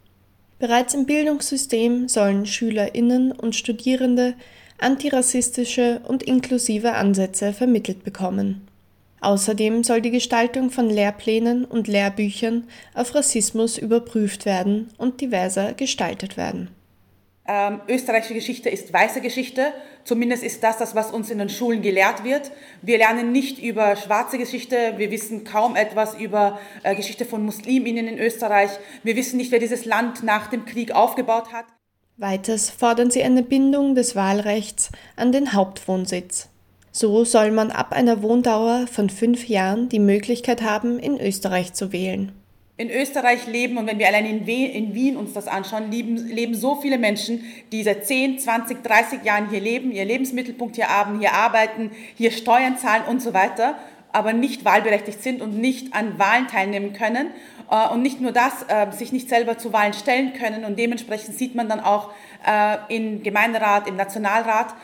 Bereits 0.62 0.94
im 0.94 1.06
Bildungssystem 1.06 2.06
sollen 2.06 2.46
Schülerinnen 2.46 3.32
und 3.32 3.56
Studierende 3.56 4.34
antirassistische 4.78 6.00
und 6.06 6.22
inklusive 6.22 6.92
Ansätze 6.92 7.52
vermittelt 7.52 8.04
bekommen. 8.04 8.68
Außerdem 9.20 9.82
soll 9.82 10.00
die 10.00 10.12
Gestaltung 10.12 10.70
von 10.70 10.88
Lehrplänen 10.88 11.64
und 11.64 11.88
Lehrbüchern 11.88 12.68
auf 12.94 13.12
Rassismus 13.12 13.76
überprüft 13.76 14.46
werden 14.46 14.90
und 14.98 15.20
diverser 15.20 15.74
gestaltet 15.74 16.36
werden. 16.36 16.68
Ähm, 17.44 17.80
österreichische 17.88 18.34
Geschichte 18.34 18.68
ist 18.68 18.92
weiße 18.92 19.20
Geschichte. 19.20 19.72
Zumindest 20.04 20.44
ist 20.44 20.62
das 20.62 20.78
das, 20.78 20.94
was 20.94 21.10
uns 21.10 21.28
in 21.28 21.38
den 21.38 21.48
Schulen 21.48 21.82
gelehrt 21.82 22.22
wird. 22.22 22.52
Wir 22.82 22.98
lernen 22.98 23.32
nicht 23.32 23.58
über 23.58 23.96
schwarze 23.96 24.38
Geschichte. 24.38 24.94
Wir 24.96 25.10
wissen 25.10 25.42
kaum 25.42 25.74
etwas 25.74 26.14
über 26.14 26.60
äh, 26.84 26.94
Geschichte 26.94 27.24
von 27.24 27.44
Musliminnen 27.44 28.06
in 28.06 28.18
Österreich. 28.18 28.70
Wir 29.02 29.16
wissen 29.16 29.38
nicht, 29.38 29.50
wer 29.50 29.58
dieses 29.58 29.84
Land 29.84 30.22
nach 30.22 30.48
dem 30.48 30.64
Krieg 30.66 30.92
aufgebaut 30.92 31.52
hat. 31.52 31.66
Weiters 32.16 32.70
fordern 32.70 33.10
sie 33.10 33.24
eine 33.24 33.42
Bindung 33.42 33.96
des 33.96 34.14
Wahlrechts 34.14 34.90
an 35.16 35.32
den 35.32 35.52
Hauptwohnsitz. 35.52 36.48
So 36.92 37.24
soll 37.24 37.50
man 37.50 37.70
ab 37.72 37.92
einer 37.92 38.22
Wohndauer 38.22 38.86
von 38.86 39.10
fünf 39.10 39.48
Jahren 39.48 39.88
die 39.88 39.98
Möglichkeit 39.98 40.62
haben, 40.62 40.98
in 41.00 41.18
Österreich 41.18 41.72
zu 41.72 41.90
wählen 41.90 42.32
in 42.82 42.90
Österreich 42.90 43.46
leben, 43.46 43.78
und 43.78 43.86
wenn 43.86 43.98
wir 43.98 44.08
allein 44.08 44.26
in, 44.26 44.46
in 44.46 44.94
Wien 44.94 45.16
uns 45.16 45.32
das 45.32 45.48
anschauen, 45.48 45.90
leben, 45.90 46.16
leben 46.16 46.54
so 46.54 46.76
viele 46.76 46.98
Menschen, 46.98 47.44
die 47.70 47.82
seit 47.82 48.06
10, 48.06 48.38
20, 48.38 48.82
30 48.82 49.24
Jahren 49.24 49.48
hier 49.50 49.60
leben, 49.60 49.92
ihr 49.92 50.04
Lebensmittelpunkt 50.04 50.76
hier 50.76 50.88
haben, 50.88 51.18
hier 51.20 51.32
arbeiten, 51.32 51.90
hier 52.16 52.30
Steuern 52.30 52.76
zahlen 52.76 53.04
und 53.08 53.22
so 53.22 53.32
weiter, 53.32 53.76
aber 54.12 54.32
nicht 54.32 54.64
wahlberechtigt 54.64 55.22
sind 55.22 55.40
und 55.40 55.58
nicht 55.58 55.94
an 55.94 56.18
Wahlen 56.18 56.46
teilnehmen 56.48 56.92
können. 56.92 57.30
Äh, 57.72 57.88
und 57.88 58.02
nicht 58.02 58.20
nur 58.20 58.32
das, 58.32 58.64
äh, 58.68 58.92
sich 58.92 59.12
nicht 59.12 59.28
selber 59.28 59.56
zu 59.56 59.72
Wahlen 59.72 59.94
stellen 59.94 60.34
können. 60.34 60.64
Und 60.64 60.78
dementsprechend 60.78 61.36
sieht 61.36 61.54
man 61.54 61.68
dann 61.68 61.80
auch 61.80 62.10
äh, 62.46 62.76
im 62.94 63.22
Gemeinderat, 63.22 63.88
im 63.88 63.96
Nationalrat, 63.96 64.74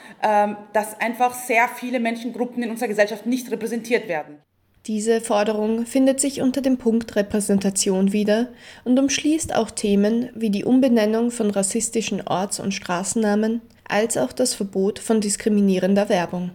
dass 0.73 1.01
einfach 1.01 1.35
sehr 1.35 1.69
viele 1.69 2.01
Menschengruppen 2.01 2.63
in 2.63 2.71
unserer 2.71 2.89
Gesellschaft 2.89 3.27
nicht 3.27 3.51
repräsentiert 3.51 4.09
werden. 4.09 4.39
Diese 4.87 5.21
Forderung 5.21 5.85
findet 5.85 6.21
sich 6.21 6.41
unter 6.41 6.61
dem 6.61 6.79
Punkt 6.79 7.15
Repräsentation 7.17 8.13
wieder 8.13 8.49
und 8.85 8.99
umschließt 8.99 9.55
auch 9.55 9.71
Themen 9.71 10.31
wie 10.35 10.51
die 10.51 10.65
Umbenennung 10.65 11.31
von 11.31 11.51
rassistischen 11.51 12.27
Orts- 12.27 12.61
und 12.61 12.73
Straßennamen 12.73 13.61
als 13.87 14.17
auch 14.17 14.33
das 14.33 14.55
Verbot 14.55 14.99
von 14.99 15.21
diskriminierender 15.21 16.09
Werbung. 16.09 16.51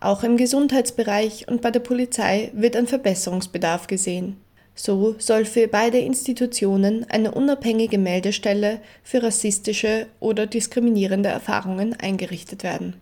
Auch 0.00 0.22
im 0.24 0.36
Gesundheitsbereich 0.36 1.46
und 1.48 1.62
bei 1.62 1.70
der 1.70 1.80
Polizei 1.80 2.50
wird 2.54 2.76
ein 2.76 2.86
Verbesserungsbedarf 2.86 3.86
gesehen. 3.86 4.36
So 4.74 5.14
soll 5.18 5.44
für 5.44 5.68
beide 5.68 5.98
Institutionen 5.98 7.06
eine 7.08 7.32
unabhängige 7.32 7.98
Meldestelle 7.98 8.80
für 9.02 9.22
rassistische 9.22 10.06
oder 10.18 10.46
diskriminierende 10.46 11.28
Erfahrungen 11.28 11.94
eingerichtet 12.00 12.62
werden. 12.62 12.94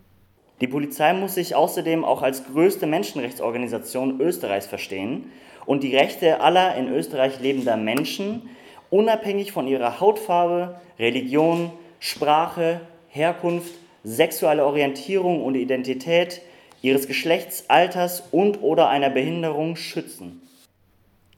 Die 0.60 0.68
Polizei 0.68 1.14
muss 1.14 1.34
sich 1.34 1.54
außerdem 1.54 2.04
auch 2.04 2.22
als 2.22 2.44
größte 2.44 2.86
Menschenrechtsorganisation 2.86 4.20
Österreichs 4.20 4.66
verstehen 4.66 5.32
und 5.64 5.82
die 5.82 5.96
Rechte 5.96 6.40
aller 6.40 6.76
in 6.76 6.88
Österreich 6.88 7.40
lebender 7.40 7.76
Menschen 7.76 8.42
unabhängig 8.90 9.52
von 9.52 9.66
ihrer 9.66 10.00
Hautfarbe, 10.00 10.80
Religion, 10.98 11.70
Sprache, 11.98 12.80
Herkunft, 13.08 13.72
sexueller 14.04 14.66
Orientierung 14.66 15.44
und 15.44 15.54
Identität, 15.54 16.42
ihres 16.82 17.06
Geschlechts, 17.06 17.64
Alters 17.68 18.22
und 18.30 18.62
oder 18.62 18.88
einer 18.88 19.10
Behinderung 19.10 19.76
schützen. 19.76 20.42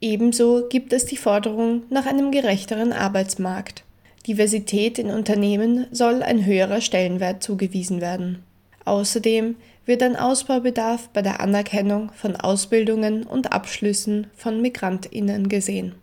Ebenso 0.01 0.67
gibt 0.69 0.93
es 0.93 1.07
die 1.07 1.17
Forderung 1.17 1.83
nach 1.91 2.07
einem 2.07 2.33
gerechteren 2.33 2.93
Arbeitsmarkt. 2.93 3.85
Diversität 4.27 4.99
in 4.99 5.11
Unternehmen 5.11 5.87
soll 5.91 6.23
ein 6.23 6.45
höherer 6.45 6.81
Stellenwert 6.81 7.43
zugewiesen 7.43 8.01
werden. 8.01 8.45
Außerdem 8.85 9.57
wird 9.87 10.03
ein 10.03 10.17
Ausbaubedarf 10.17 11.09
bei 11.09 11.23
der 11.23 11.41
Anerkennung 11.41 12.11
von 12.15 12.37
Ausbildungen 12.37 13.25
und 13.25 13.53
Abschlüssen 13.53 14.29
von 14.37 14.61
Migrantinnen 14.61 15.49
gesehen. 15.49 15.95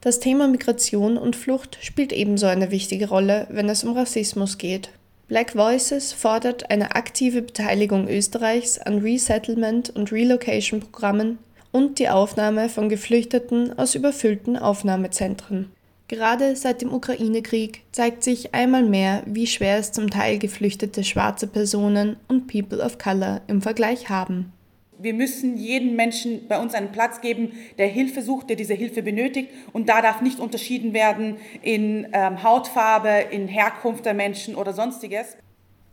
Das 0.00 0.18
Thema 0.18 0.48
Migration 0.48 1.18
und 1.18 1.36
Flucht 1.36 1.78
spielt 1.82 2.12
ebenso 2.12 2.46
eine 2.46 2.70
wichtige 2.70 3.08
Rolle, 3.08 3.46
wenn 3.50 3.68
es 3.68 3.84
um 3.84 3.92
Rassismus 3.92 4.56
geht. 4.56 4.90
Black 5.28 5.54
Voices 5.54 6.12
fordert 6.12 6.70
eine 6.70 6.96
aktive 6.96 7.42
Beteiligung 7.42 8.08
Österreichs 8.08 8.78
an 8.78 8.98
Resettlement 8.98 9.90
und 9.90 10.10
Relocation-Programmen 10.10 11.38
und 11.70 11.98
die 11.98 12.08
Aufnahme 12.08 12.68
von 12.68 12.88
Geflüchteten 12.88 13.78
aus 13.78 13.94
überfüllten 13.94 14.56
Aufnahmezentren. 14.56 15.70
Gerade 16.10 16.54
seit 16.56 16.82
dem 16.82 16.92
Ukraine-Krieg 16.92 17.84
zeigt 17.92 18.24
sich 18.24 18.52
einmal 18.52 18.82
mehr, 18.82 19.22
wie 19.26 19.46
schwer 19.46 19.78
es 19.78 19.92
zum 19.92 20.10
Teil 20.10 20.40
geflüchtete 20.40 21.04
schwarze 21.04 21.46
Personen 21.46 22.16
und 22.26 22.48
People 22.48 22.82
of 22.82 22.98
Color 22.98 23.42
im 23.46 23.62
Vergleich 23.62 24.08
haben. 24.08 24.52
Wir 24.98 25.14
müssen 25.14 25.56
jedem 25.56 25.94
Menschen 25.94 26.48
bei 26.48 26.60
uns 26.60 26.74
einen 26.74 26.90
Platz 26.90 27.20
geben, 27.20 27.52
der 27.78 27.86
Hilfe 27.86 28.22
sucht, 28.22 28.48
der 28.48 28.56
diese 28.56 28.74
Hilfe 28.74 29.04
benötigt. 29.04 29.50
Und 29.72 29.88
da 29.88 30.02
darf 30.02 30.20
nicht 30.20 30.40
unterschieden 30.40 30.94
werden 30.94 31.36
in 31.62 32.08
ähm, 32.12 32.42
Hautfarbe, 32.42 33.26
in 33.30 33.46
Herkunft 33.46 34.04
der 34.04 34.14
Menschen 34.14 34.56
oder 34.56 34.72
sonstiges. 34.72 35.36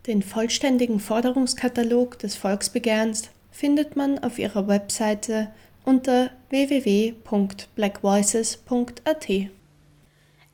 Den 0.08 0.22
vollständigen 0.22 0.98
Forderungskatalog 0.98 2.18
des 2.18 2.34
Volksbegehrens 2.34 3.30
findet 3.52 3.94
man 3.94 4.18
auf 4.18 4.40
ihrer 4.40 4.66
Webseite 4.66 5.52
unter 5.84 6.32
www.blackvoices.at. 6.50 9.48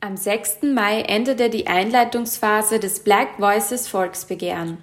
Am 0.05 0.17
6. 0.17 0.61
Mai 0.71 1.01
endete 1.01 1.49
die 1.49 1.65
Einleitungsphase 1.65 2.79
des 2.79 2.99
Black 2.99 3.39
Voices 3.39 3.87
Volksbegehren. 3.87 4.77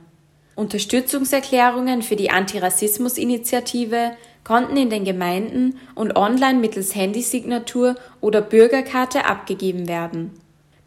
Unterstützungserklärungen 0.57 2.03
für 2.03 2.17
die 2.17 2.33
Antirassismus-Initiative 2.33 4.17
konnten 4.43 4.77
in 4.77 4.91
den 4.91 5.05
Gemeinden 5.05 5.79
und 5.95 6.17
online 6.17 6.59
mittels 6.59 6.97
Handysignatur 6.97 7.95
oder 8.21 8.41
Bürgerkarte 8.41 9.25
abgegeben 9.25 9.87
werden. 9.87 10.33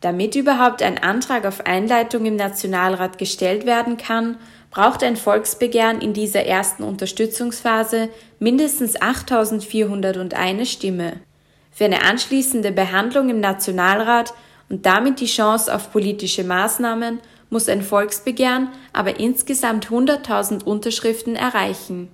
Damit 0.01 0.36
überhaupt 0.36 0.84
ein 0.84 0.98
Antrag 0.98 1.46
auf 1.46 1.65
Einleitung 1.65 2.25
im 2.25 2.36
Nationalrat 2.36 3.18
gestellt 3.18 3.65
werden 3.65 3.96
kann, 3.96 4.38
braucht 4.70 5.01
ein 5.04 5.15
Volksbegehren 5.15 6.01
in 6.01 6.12
dieser 6.12 6.46
ersten 6.46 6.84
Unterstützungsphase 6.84 8.10
mindestens 8.39 9.01
8401 9.01 10.70
Stimme. 10.70 11.22
Für 11.75 11.84
eine 11.84 12.03
anschließende 12.03 12.72
Behandlung 12.72 13.27
im 13.27 13.41
Nationalrat 13.41 14.34
und 14.70 14.86
damit 14.86 15.20
die 15.20 15.25
Chance 15.25 15.75
auf 15.75 15.91
politische 15.91 16.46
Maßnahmen 16.46 17.20
muss 17.50 17.67
ein 17.67 17.82
Volksbegehren 17.82 18.70
aber 18.94 19.20
insgesamt 19.20 19.88
100.000 19.88 20.63
Unterschriften 20.63 21.36
erreichen. 21.36 22.08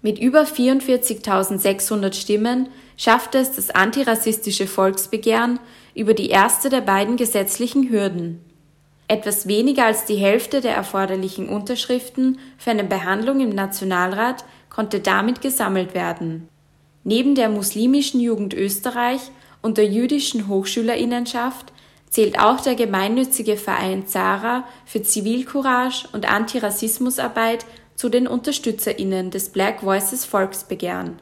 Mit 0.00 0.18
über 0.18 0.44
44.600 0.44 2.14
Stimmen 2.14 2.70
schaffte 2.96 3.36
es 3.36 3.52
das 3.52 3.68
antirassistische 3.68 4.66
Volksbegehren 4.66 5.60
über 5.94 6.14
die 6.14 6.30
erste 6.30 6.70
der 6.70 6.80
beiden 6.80 7.16
gesetzlichen 7.16 7.90
Hürden. 7.90 8.42
Etwas 9.06 9.46
weniger 9.46 9.84
als 9.84 10.06
die 10.06 10.16
Hälfte 10.16 10.62
der 10.62 10.74
erforderlichen 10.74 11.50
Unterschriften 11.50 12.38
für 12.56 12.70
eine 12.70 12.84
Behandlung 12.84 13.40
im 13.40 13.50
Nationalrat 13.50 14.46
konnte 14.70 15.00
damit 15.00 15.42
gesammelt 15.42 15.92
werden. 15.92 16.48
Neben 17.04 17.34
der 17.34 17.50
muslimischen 17.50 18.20
Jugend 18.20 18.54
Österreich 18.54 19.20
und 19.62 19.78
der 19.78 19.86
jüdischen 19.86 20.48
Hochschülerinnenschaft 20.48 21.72
zählt 22.08 22.38
auch 22.38 22.60
der 22.60 22.74
gemeinnützige 22.74 23.56
Verein 23.56 24.06
Zara 24.06 24.64
für 24.86 25.02
Zivilcourage 25.02 26.08
und 26.12 26.30
Antirassismusarbeit 26.30 27.66
zu 27.94 28.08
den 28.08 28.26
UnterstützerInnen 28.26 29.30
des 29.30 29.50
Black 29.50 29.82
Voices 29.82 30.24
Volksbegehren. 30.24 31.18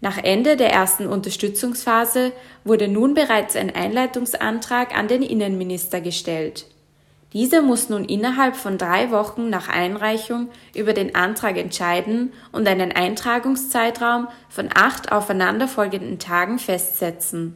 Nach 0.00 0.18
Ende 0.18 0.56
der 0.56 0.72
ersten 0.72 1.06
Unterstützungsphase 1.06 2.32
wurde 2.64 2.88
nun 2.88 3.14
bereits 3.14 3.56
ein 3.56 3.74
Einleitungsantrag 3.74 4.96
an 4.96 5.08
den 5.08 5.22
Innenminister 5.22 6.00
gestellt. 6.00 6.66
Dieser 7.36 7.60
muss 7.60 7.90
nun 7.90 8.06
innerhalb 8.06 8.56
von 8.56 8.78
drei 8.78 9.10
Wochen 9.10 9.50
nach 9.50 9.68
Einreichung 9.68 10.48
über 10.74 10.94
den 10.94 11.14
Antrag 11.14 11.58
entscheiden 11.58 12.32
und 12.50 12.66
einen 12.66 12.92
Eintragungszeitraum 12.92 14.28
von 14.48 14.70
acht 14.74 15.12
aufeinanderfolgenden 15.12 16.18
Tagen 16.18 16.58
festsetzen. 16.58 17.54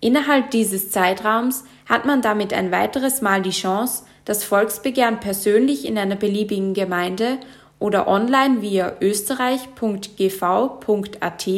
Innerhalb 0.00 0.50
dieses 0.50 0.90
Zeitraums 0.90 1.64
hat 1.88 2.04
man 2.04 2.20
damit 2.20 2.52
ein 2.52 2.72
weiteres 2.72 3.22
Mal 3.22 3.40
die 3.40 3.52
Chance, 3.52 4.02
das 4.26 4.44
Volksbegehren 4.44 5.18
persönlich 5.18 5.86
in 5.86 5.96
einer 5.96 6.16
beliebigen 6.16 6.74
Gemeinde 6.74 7.38
oder 7.78 8.06
online 8.06 8.60
via 8.60 8.98
österreich.gv.at 9.00 11.48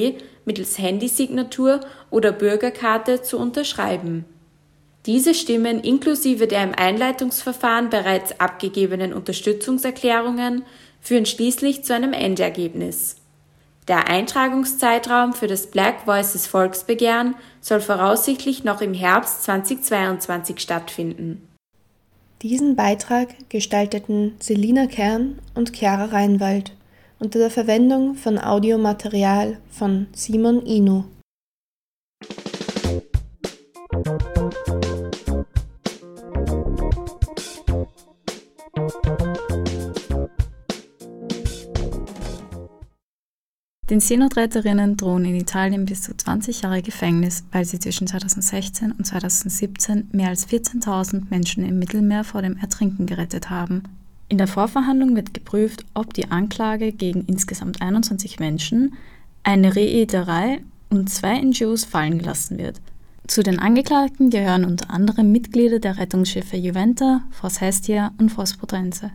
mittels 0.44 0.78
Handysignatur 0.78 1.80
oder 2.08 2.30
Bürgerkarte 2.30 3.22
zu 3.22 3.36
unterschreiben. 3.36 4.26
Diese 5.06 5.34
Stimmen 5.34 5.80
inklusive 5.80 6.46
der 6.46 6.62
im 6.62 6.74
Einleitungsverfahren 6.76 7.90
bereits 7.90 8.38
abgegebenen 8.38 9.12
Unterstützungserklärungen 9.12 10.64
führen 11.00 11.26
schließlich 11.26 11.82
zu 11.82 11.94
einem 11.94 12.12
Endergebnis. 12.12 13.16
Der 13.88 14.08
Eintragungszeitraum 14.08 15.32
für 15.32 15.48
das 15.48 15.66
Black 15.66 16.06
Voices 16.06 16.46
Volksbegehren 16.46 17.34
soll 17.60 17.80
voraussichtlich 17.80 18.62
noch 18.62 18.80
im 18.80 18.94
Herbst 18.94 19.42
2022 19.42 20.60
stattfinden. 20.60 21.48
Diesen 22.42 22.76
Beitrag 22.76 23.34
gestalteten 23.48 24.36
Selina 24.38 24.86
Kern 24.86 25.40
und 25.56 25.76
Chiara 25.76 26.06
Reinwald 26.06 26.72
unter 27.18 27.40
der 27.40 27.50
Verwendung 27.50 28.14
von 28.14 28.38
Audiomaterial 28.38 29.58
von 29.70 30.06
Simon 30.12 30.64
Inu. 30.64 31.04
Den 43.92 44.00
Seenotretterinnen 44.00 44.96
drohen 44.96 45.26
in 45.26 45.34
Italien 45.34 45.84
bis 45.84 46.00
zu 46.00 46.16
20 46.16 46.62
Jahre 46.62 46.80
Gefängnis, 46.80 47.44
weil 47.52 47.66
sie 47.66 47.78
zwischen 47.78 48.06
2016 48.06 48.92
und 48.92 49.04
2017 49.04 50.08
mehr 50.12 50.30
als 50.30 50.48
14.000 50.48 51.24
Menschen 51.28 51.62
im 51.62 51.78
Mittelmeer 51.78 52.24
vor 52.24 52.40
dem 52.40 52.56
Ertrinken 52.56 53.04
gerettet 53.04 53.50
haben. 53.50 53.82
In 54.30 54.38
der 54.38 54.46
Vorverhandlung 54.46 55.14
wird 55.14 55.34
geprüft, 55.34 55.84
ob 55.92 56.14
die 56.14 56.30
Anklage 56.30 56.92
gegen 56.92 57.26
insgesamt 57.26 57.82
21 57.82 58.40
Menschen, 58.40 58.94
eine 59.42 59.76
Reederei 59.76 60.62
und 60.88 61.10
zwei 61.10 61.38
NGOs 61.42 61.84
fallen 61.84 62.16
gelassen 62.16 62.56
wird. 62.56 62.80
Zu 63.26 63.42
den 63.42 63.58
Angeklagten 63.58 64.30
gehören 64.30 64.64
unter 64.64 64.88
anderem 64.88 65.30
Mitglieder 65.32 65.80
der 65.80 65.98
Rettungsschiffe 65.98 66.56
Juventa, 66.56 67.24
Fos 67.30 67.60
Hestia 67.60 68.12
und 68.16 68.30
Fos 68.30 68.56
Potrense, 68.56 69.10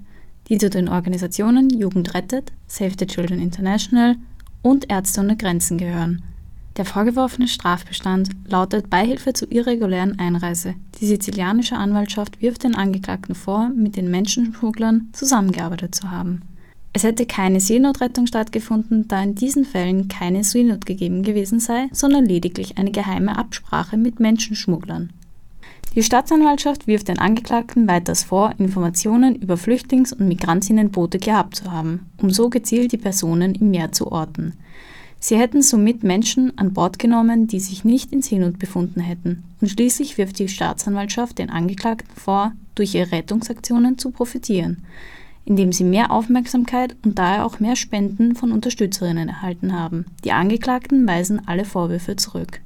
die 0.49 0.59
zu 0.59 0.69
den 0.69 0.87
Organisationen 0.87 1.71
Jugend 1.71 2.13
rettet, 2.13 2.51
Save 2.67 2.93
the 2.99 3.07
Children 3.07 3.39
International, 3.39 4.17
und 4.61 4.89
Ärzte 4.89 5.21
ohne 5.21 5.37
Grenzen 5.37 5.77
gehören. 5.77 6.23
Der 6.77 6.85
vorgeworfene 6.85 7.47
Strafbestand 7.47 8.29
lautet 8.47 8.89
Beihilfe 8.89 9.33
zur 9.33 9.51
irregulären 9.51 10.19
Einreise. 10.19 10.75
Die 11.01 11.07
sizilianische 11.07 11.75
Anwaltschaft 11.75 12.39
wirft 12.39 12.63
den 12.63 12.75
Angeklagten 12.75 13.33
vor, 13.33 13.69
mit 13.69 13.95
den 13.95 14.11
Menschenschmugglern 14.11 15.09
zusammengearbeitet 15.11 15.95
zu 15.95 16.11
haben. 16.11 16.43
Es 16.93 17.03
hätte 17.03 17.25
keine 17.25 17.59
Seenotrettung 17.59 18.27
stattgefunden, 18.27 19.07
da 19.07 19.21
in 19.21 19.35
diesen 19.35 19.65
Fällen 19.65 20.07
keine 20.07 20.43
Seenot 20.43 20.85
gegeben 20.85 21.23
gewesen 21.23 21.59
sei, 21.59 21.87
sondern 21.91 22.25
lediglich 22.25 22.77
eine 22.77 22.91
geheime 22.91 23.37
Absprache 23.37 23.97
mit 23.97 24.19
Menschenschmugglern. 24.19 25.11
Die 25.97 26.03
Staatsanwaltschaft 26.03 26.85
wirft 26.85 27.07
den 27.07 27.17
Angeklagten 27.17 27.87
weiters 27.87 28.21
vor, 28.21 28.53
Informationen 28.59 29.33
über 29.33 29.57
Flüchtlings- 29.57 30.13
und 30.13 30.27
Migrantinnenboote 30.27 31.17
gehabt 31.17 31.55
zu 31.55 31.71
haben, 31.71 32.11
um 32.21 32.29
so 32.29 32.51
gezielt 32.51 32.91
die 32.91 32.99
Personen 32.99 33.55
im 33.55 33.71
Meer 33.71 33.91
zu 33.91 34.11
orten. 34.11 34.53
Sie 35.19 35.39
hätten 35.39 35.63
somit 35.63 36.03
Menschen 36.03 36.55
an 36.55 36.71
Bord 36.71 36.99
genommen, 36.99 37.47
die 37.47 37.59
sich 37.59 37.83
nicht 37.83 38.13
in 38.13 38.21
Seenot 38.21 38.59
befunden 38.59 39.01
hätten. 39.01 39.43
Und 39.59 39.69
schließlich 39.69 40.19
wirft 40.19 40.37
die 40.37 40.49
Staatsanwaltschaft 40.49 41.39
den 41.39 41.49
Angeklagten 41.49 42.15
vor, 42.15 42.51
durch 42.75 42.93
ihre 42.93 43.11
Rettungsaktionen 43.11 43.97
zu 43.97 44.11
profitieren, 44.11 44.83
indem 45.45 45.71
sie 45.71 45.83
mehr 45.83 46.11
Aufmerksamkeit 46.11 46.95
und 47.03 47.17
daher 47.17 47.43
auch 47.43 47.59
mehr 47.59 47.75
Spenden 47.75 48.35
von 48.35 48.51
Unterstützerinnen 48.51 49.29
erhalten 49.29 49.73
haben. 49.73 50.05
Die 50.23 50.31
Angeklagten 50.31 51.07
weisen 51.07 51.41
alle 51.47 51.65
Vorwürfe 51.65 52.17
zurück. 52.17 52.61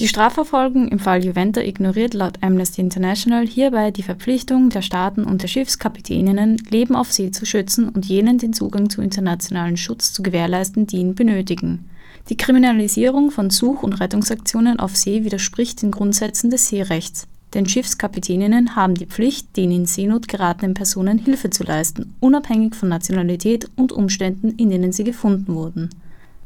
Die 0.00 0.08
Strafverfolgung 0.08 0.88
im 0.88 0.98
Fall 0.98 1.22
Juventa 1.22 1.60
ignoriert 1.60 2.14
laut 2.14 2.38
Amnesty 2.40 2.80
International 2.80 3.46
hierbei 3.46 3.90
die 3.90 4.02
Verpflichtung 4.02 4.70
der 4.70 4.80
Staaten 4.80 5.24
und 5.24 5.42
der 5.42 5.48
Schiffskapitäninnen, 5.48 6.56
Leben 6.70 6.96
auf 6.96 7.12
See 7.12 7.30
zu 7.32 7.44
schützen 7.44 7.90
und 7.90 8.06
jenen 8.06 8.38
den 8.38 8.54
Zugang 8.54 8.88
zu 8.88 9.02
internationalen 9.02 9.76
Schutz 9.76 10.14
zu 10.14 10.22
gewährleisten, 10.22 10.86
die 10.86 10.96
ihn 10.96 11.14
benötigen. 11.14 11.90
Die 12.30 12.38
Kriminalisierung 12.38 13.30
von 13.30 13.50
Such- 13.50 13.82
und 13.82 14.00
Rettungsaktionen 14.00 14.80
auf 14.80 14.96
See 14.96 15.22
widerspricht 15.22 15.82
den 15.82 15.90
Grundsätzen 15.90 16.48
des 16.48 16.70
Seerechts, 16.70 17.28
denn 17.52 17.66
Schiffskapitäninnen 17.66 18.76
haben 18.76 18.94
die 18.94 19.04
Pflicht, 19.04 19.54
den 19.58 19.70
in 19.70 19.84
Seenot 19.84 20.28
geratenen 20.28 20.72
Personen 20.72 21.18
Hilfe 21.18 21.50
zu 21.50 21.62
leisten, 21.62 22.14
unabhängig 22.20 22.74
von 22.74 22.88
Nationalität 22.88 23.68
und 23.76 23.92
Umständen, 23.92 24.54
in 24.56 24.70
denen 24.70 24.92
sie 24.92 25.04
gefunden 25.04 25.54
wurden. 25.54 25.90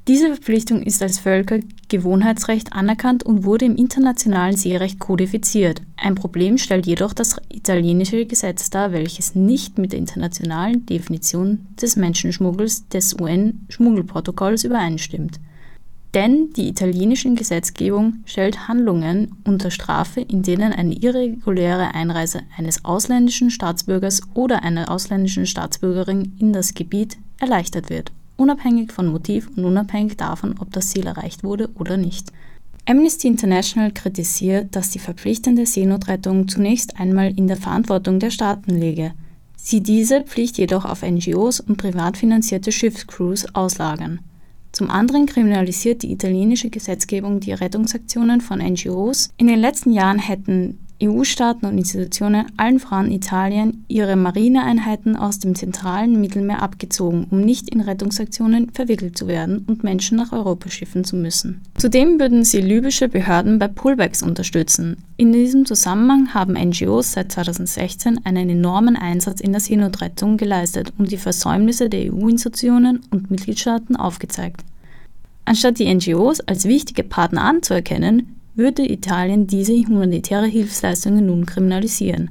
Diese 0.06 0.26
Verpflichtung 0.26 0.82
ist 0.82 1.02
als 1.02 1.18
Völkergewohnheitsrecht 1.18 2.74
anerkannt 2.74 3.22
und 3.22 3.44
wurde 3.44 3.64
im 3.64 3.74
internationalen 3.74 4.54
Seerecht 4.54 4.98
kodifiziert. 4.98 5.80
Ein 5.96 6.14
Problem 6.14 6.58
stellt 6.58 6.84
jedoch 6.84 7.14
das 7.14 7.40
italienische 7.50 8.26
Gesetz 8.26 8.68
dar, 8.68 8.92
welches 8.92 9.34
nicht 9.34 9.78
mit 9.78 9.92
der 9.92 10.00
internationalen 10.00 10.84
Definition 10.84 11.66
des 11.80 11.96
Menschenschmuggels 11.96 12.86
des 12.88 13.18
UN-Schmuggelprotokolls 13.18 14.64
übereinstimmt. 14.64 15.40
Denn 16.12 16.50
die 16.52 16.68
italienische 16.68 17.32
Gesetzgebung 17.32 18.16
stellt 18.26 18.68
Handlungen 18.68 19.36
unter 19.44 19.70
Strafe, 19.70 20.20
in 20.20 20.42
denen 20.42 20.74
eine 20.74 20.94
irreguläre 20.94 21.94
Einreise 21.94 22.42
eines 22.58 22.84
ausländischen 22.84 23.50
Staatsbürgers 23.50 24.20
oder 24.34 24.64
einer 24.64 24.90
ausländischen 24.90 25.46
Staatsbürgerin 25.46 26.34
in 26.38 26.52
das 26.52 26.74
Gebiet 26.74 27.16
erleichtert 27.40 27.88
wird 27.88 28.12
unabhängig 28.36 28.92
von 28.92 29.06
Motiv 29.06 29.48
und 29.56 29.64
unabhängig 29.64 30.16
davon, 30.16 30.56
ob 30.58 30.72
das 30.72 30.88
Ziel 30.88 31.06
erreicht 31.06 31.44
wurde 31.44 31.70
oder 31.74 31.96
nicht. 31.96 32.32
Amnesty 32.86 33.28
International 33.28 33.92
kritisiert, 33.92 34.76
dass 34.76 34.90
die 34.90 34.98
verpflichtende 34.98 35.64
Seenotrettung 35.64 36.48
zunächst 36.48 37.00
einmal 37.00 37.32
in 37.36 37.48
der 37.48 37.56
Verantwortung 37.56 38.18
der 38.18 38.30
Staaten 38.30 38.78
liege, 38.78 39.12
sie 39.56 39.80
diese 39.80 40.20
Pflicht 40.20 40.58
jedoch 40.58 40.84
auf 40.84 41.02
NGOs 41.02 41.60
und 41.60 41.78
privat 41.78 42.18
finanzierte 42.18 42.72
Schiffscrews 42.72 43.54
auslagern. 43.54 44.20
Zum 44.72 44.90
anderen 44.90 45.26
kriminalisiert 45.26 46.02
die 46.02 46.12
italienische 46.12 46.68
Gesetzgebung 46.68 47.40
die 47.40 47.52
Rettungsaktionen 47.52 48.40
von 48.40 48.58
NGOs. 48.58 49.30
In 49.36 49.46
den 49.46 49.60
letzten 49.60 49.92
Jahren 49.92 50.18
hätten 50.18 50.80
EU-Staaten 51.08 51.66
und 51.66 51.78
Institutionen 51.78 52.46
allen 52.56 52.78
Frauen 52.78 53.06
in 53.06 53.12
Italien 53.12 53.84
ihre 53.88 54.16
Marineeinheiten 54.16 55.16
aus 55.16 55.38
dem 55.38 55.54
zentralen 55.54 56.20
Mittelmeer 56.20 56.62
abgezogen, 56.62 57.26
um 57.30 57.40
nicht 57.40 57.68
in 57.70 57.80
Rettungsaktionen 57.80 58.70
verwickelt 58.70 59.16
zu 59.16 59.26
werden 59.26 59.64
und 59.66 59.84
Menschen 59.84 60.16
nach 60.16 60.32
Europa 60.32 60.70
schiffen 60.70 61.04
zu 61.04 61.16
müssen. 61.16 61.62
Zudem 61.76 62.18
würden 62.18 62.44
sie 62.44 62.60
libysche 62.60 63.08
Behörden 63.08 63.58
bei 63.58 63.68
Pullbacks 63.68 64.22
unterstützen. 64.22 64.96
In 65.16 65.32
diesem 65.32 65.66
Zusammenhang 65.66 66.34
haben 66.34 66.54
NGOs 66.54 67.12
seit 67.12 67.32
2016 67.32 68.24
einen 68.24 68.50
enormen 68.50 68.96
Einsatz 68.96 69.40
in 69.40 69.52
der 69.52 69.60
Seenotrettung 69.60 70.36
geleistet 70.36 70.92
und 70.98 71.12
die 71.12 71.16
Versäumnisse 71.16 71.88
der 71.88 72.12
EU-Institutionen 72.12 73.00
und 73.10 73.30
Mitgliedstaaten 73.30 73.96
aufgezeigt. 73.96 74.62
Anstatt 75.46 75.78
die 75.78 75.92
NGOs 75.92 76.40
als 76.40 76.64
wichtige 76.64 77.02
Partner 77.04 77.42
anzuerkennen, 77.42 78.33
würde 78.54 78.90
Italien 78.90 79.46
diese 79.46 79.72
humanitäre 79.72 80.46
Hilfsleistungen 80.46 81.26
nun 81.26 81.46
kriminalisieren. 81.46 82.30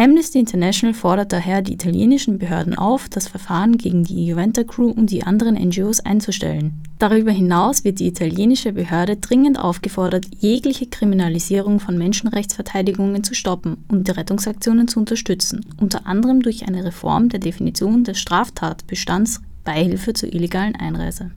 Amnesty 0.00 0.38
International 0.38 0.94
fordert 0.94 1.30
daher 1.30 1.60
die 1.60 1.74
italienischen 1.74 2.38
Behörden 2.38 2.74
auf, 2.74 3.10
das 3.10 3.28
Verfahren 3.28 3.76
gegen 3.76 4.02
die 4.02 4.24
Juventa 4.24 4.64
Crew 4.64 4.88
und 4.90 5.10
die 5.10 5.24
anderen 5.24 5.56
NGOs 5.56 6.00
einzustellen. 6.00 6.80
Darüber 6.98 7.32
hinaus 7.32 7.84
wird 7.84 8.00
die 8.00 8.06
italienische 8.06 8.72
Behörde 8.72 9.18
dringend 9.18 9.58
aufgefordert, 9.58 10.24
jegliche 10.38 10.86
Kriminalisierung 10.86 11.80
von 11.80 11.98
Menschenrechtsverteidigungen 11.98 13.24
zu 13.24 13.34
stoppen 13.34 13.84
und 13.88 14.08
die 14.08 14.12
Rettungsaktionen 14.12 14.88
zu 14.88 15.00
unterstützen, 15.00 15.66
unter 15.78 16.06
anderem 16.06 16.40
durch 16.40 16.66
eine 16.66 16.82
Reform 16.82 17.28
der 17.28 17.40
Definition 17.40 18.02
des 18.02 18.18
Straftatbestands 18.18 19.42
Beihilfe 19.64 20.14
zur 20.14 20.32
illegalen 20.32 20.76
Einreise. 20.76 21.32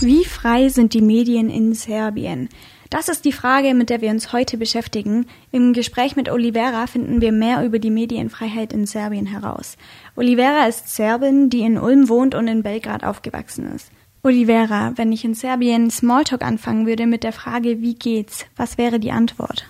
Wie 0.00 0.24
frei 0.24 0.68
sind 0.68 0.92
die 0.92 1.00
Medien 1.00 1.48
in 1.48 1.72
Serbien? 1.74 2.48
Das 2.90 3.08
ist 3.08 3.24
die 3.24 3.32
Frage, 3.32 3.74
mit 3.74 3.90
der 3.90 4.00
wir 4.00 4.10
uns 4.10 4.32
heute 4.32 4.56
beschäftigen. 4.56 5.26
Im 5.52 5.72
Gespräch 5.72 6.16
mit 6.16 6.30
Olivera 6.30 6.86
finden 6.86 7.20
wir 7.20 7.32
mehr 7.32 7.64
über 7.64 7.78
die 7.78 7.90
Medienfreiheit 7.90 8.72
in 8.72 8.86
Serbien 8.86 9.26
heraus. 9.26 9.76
Olivera 10.16 10.66
ist 10.66 10.94
Serbin, 10.94 11.48
die 11.48 11.60
in 11.60 11.78
Ulm 11.78 12.08
wohnt 12.08 12.34
und 12.34 12.48
in 12.48 12.62
Belgrad 12.62 13.04
aufgewachsen 13.04 13.72
ist. 13.74 13.90
Olivera, 14.22 14.92
wenn 14.96 15.12
ich 15.12 15.24
in 15.24 15.34
Serbien 15.34 15.90
Smalltalk 15.90 16.42
anfangen 16.42 16.86
würde 16.86 17.06
mit 17.06 17.24
der 17.24 17.32
Frage, 17.32 17.80
wie 17.80 17.94
geht's, 17.94 18.46
was 18.56 18.78
wäre 18.78 18.98
die 18.98 19.12
Antwort? 19.12 19.66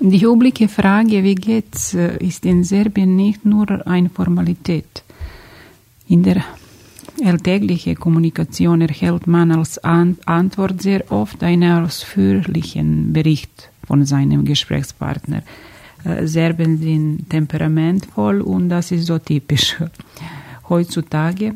Die 0.00 0.24
übliche 0.24 0.68
Frage, 0.68 1.22
wie 1.22 1.34
geht's, 1.34 1.94
ist 1.94 2.44
in 2.44 2.64
Serbien 2.64 3.16
nicht 3.16 3.44
nur 3.44 3.86
eine 3.86 4.10
Formalität. 4.10 5.02
In 6.08 6.22
der 6.22 6.44
alltägliche 7.24 7.94
Kommunikation 7.94 8.80
erhält 8.80 9.26
man 9.26 9.52
als 9.52 9.78
Antwort 9.78 10.82
sehr 10.82 11.10
oft 11.10 11.42
einen 11.42 11.84
ausführlichen 11.84 13.12
Bericht 13.12 13.70
von 13.86 14.04
seinem 14.04 14.44
Gesprächspartner. 14.44 15.42
Äh, 16.04 16.26
Serben 16.26 16.78
sind 16.78 17.30
temperamentvoll 17.30 18.40
und 18.40 18.68
das 18.68 18.90
ist 18.90 19.06
so 19.06 19.18
typisch 19.18 19.76
heutzutage. 20.68 21.54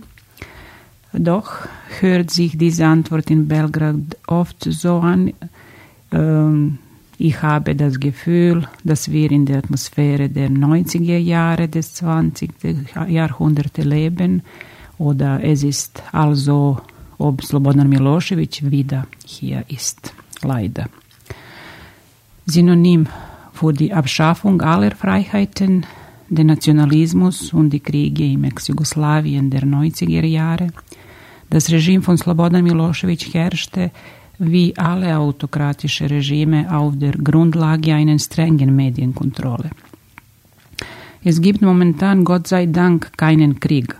Doch 1.12 1.66
hört 2.00 2.30
sich 2.30 2.56
diese 2.56 2.86
Antwort 2.86 3.30
in 3.30 3.48
Belgrad 3.48 4.16
oft 4.26 4.64
so 4.64 4.98
an, 4.98 5.32
ähm, 6.12 6.78
ich 7.22 7.42
habe 7.42 7.74
das 7.74 8.00
Gefühl, 8.00 8.66
dass 8.82 9.10
wir 9.10 9.30
in 9.30 9.44
der 9.44 9.58
Atmosphäre 9.58 10.30
der 10.30 10.48
90er 10.48 11.18
Jahre 11.18 11.68
des 11.68 11.92
20. 11.92 12.50
Jahrhunderts 13.08 13.76
leben, 13.76 14.42
oder 15.00 15.42
es 15.42 15.62
ist 15.62 16.02
also, 16.12 16.78
ob 17.16 17.42
Slobodan 17.42 17.88
Milosevic 17.88 18.70
wieder 18.70 19.06
hier 19.24 19.64
ist, 19.68 20.12
leider. 20.42 20.90
Synonym 22.44 23.06
für 23.54 23.72
die 23.72 23.94
Abschaffung 23.94 24.60
aller 24.60 24.90
Freiheiten, 24.90 25.86
den 26.28 26.48
Nationalismus 26.48 27.52
und 27.54 27.70
die 27.70 27.80
Kriege 27.80 28.24
im 28.24 28.44
Ex-Jugoslawien 28.44 29.48
der 29.48 29.62
90er 29.62 30.26
Jahre. 30.26 30.68
Das 31.48 31.70
Regime 31.70 32.02
von 32.02 32.18
Slobodan 32.18 32.62
Milosevic 32.62 33.32
herrschte 33.32 33.90
wie 34.38 34.76
alle 34.76 35.16
autokratische 35.16 36.10
Regime 36.10 36.70
auf 36.70 36.98
der 36.98 37.12
Grundlage 37.12 37.94
einer 37.94 38.18
strengen 38.18 38.76
Medienkontrolle. 38.76 39.70
Es 41.24 41.40
gibt 41.40 41.62
momentan 41.62 42.22
Gott 42.24 42.48
sei 42.48 42.66
Dank 42.66 43.16
keinen 43.16 43.58
Krieg 43.60 43.96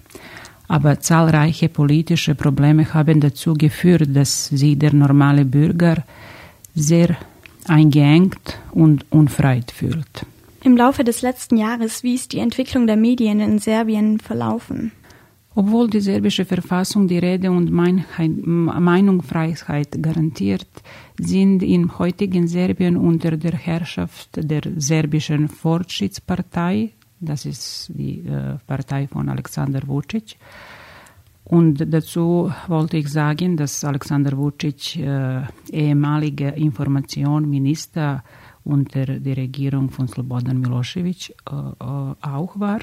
aber 0.71 1.01
zahlreiche 1.01 1.69
politische 1.69 2.37
Probleme 2.37 2.95
haben 2.95 3.21
dazu 3.21 3.55
geführt, 3.55 4.15
dass 4.15 4.47
sich 4.47 4.79
der 4.79 4.95
normale 4.95 5.45
Bürger 5.45 6.05
sehr 6.77 7.17
eingeengt 7.67 8.61
und 8.71 9.05
unfreit 9.11 9.73
fühlt. 9.73 10.25
Im 10.63 10.77
Laufe 10.77 11.03
des 11.03 11.23
letzten 11.23 11.57
Jahres, 11.57 12.05
wie 12.05 12.15
ist 12.15 12.33
die 12.33 12.39
Entwicklung 12.39 12.87
der 12.87 12.97
Medien 12.97 13.41
in 13.41 13.59
Serbien 13.59 14.21
verlaufen? 14.21 14.93
Obwohl 15.57 15.91
die 15.91 15.99
serbische 15.99 16.45
Verfassung 16.45 17.09
die 17.09 17.19
Rede- 17.19 17.51
und 17.51 17.73
Meinungsfreiheit 17.73 20.01
garantiert, 20.01 20.69
sind 21.19 21.65
im 21.65 21.99
heutigen 21.99 22.47
Serbien 22.47 22.97
unter 22.97 23.37
der 23.37 23.55
Herrschaft 23.55 24.29
der 24.37 24.63
serbischen 24.77 25.49
Fortschrittspartei 25.49 26.93
das 27.21 27.47
ist 27.47 27.91
die 27.95 28.21
äh, 28.21 28.57
Partei 28.67 29.07
von 29.07 29.29
Alexander 29.29 29.87
Vucic. 29.87 30.37
Und 31.45 31.85
dazu 31.93 32.53
wollte 32.69 32.97
ich 32.97 33.09
sagen, 33.09 33.57
dass 33.57 33.85
Alexander 33.85 34.37
Vucic 34.37 34.97
äh, 34.97 35.43
ehemaliger 35.71 36.55
Informationsminister 36.55 38.23
unter 38.65 39.07
der 39.07 39.37
Regierung 39.37 39.91
von 39.91 40.07
Slobodan 40.09 40.61
Milosevic 40.61 41.31
äh, 41.31 41.55
äh, 41.55 42.15
auch 42.21 42.59
war. 42.59 42.81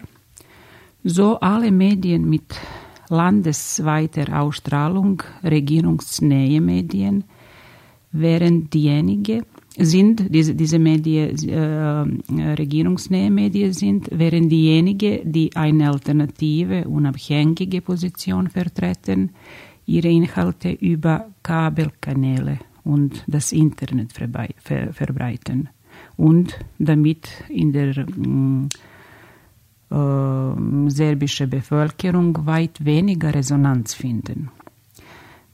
So 1.04 1.39
alle 1.39 1.71
Medien 1.71 2.30
mit 2.30 2.56
landesweiter 3.10 4.41
Ausstrahlung, 4.41 5.23
regierungsnähe 5.43 6.60
Medien, 6.60 7.23
während 8.12 8.73
diejenigen, 8.73 9.45
sind, 9.77 10.33
diese, 10.33 10.55
diese 10.55 10.79
Medien, 10.79 11.37
äh, 11.49 12.53
regierungsnähe 12.53 13.29
Medien 13.29 13.73
sind, 13.73 14.09
während 14.11 14.51
diejenigen, 14.51 15.31
die 15.31 15.55
eine 15.55 15.91
alternative, 15.91 16.87
unabhängige 16.87 17.81
Position 17.81 18.49
vertreten, 18.49 19.31
ihre 19.85 20.09
Inhalte 20.09 20.71
über 20.71 21.27
Kabelkanäle 21.43 22.59
und 22.83 23.23
das 23.27 23.51
Internet 23.51 24.13
ver 24.13 24.93
verbreiten 24.93 25.69
und 26.17 26.57
damit 26.79 27.27
in 27.49 27.71
der 27.71 27.97
äh, 29.89 30.89
serbischen 30.89 31.49
Bevölkerung 31.49 32.45
weit 32.45 32.83
weniger 32.83 33.33
Resonanz 33.33 33.93
finden. 33.93 34.49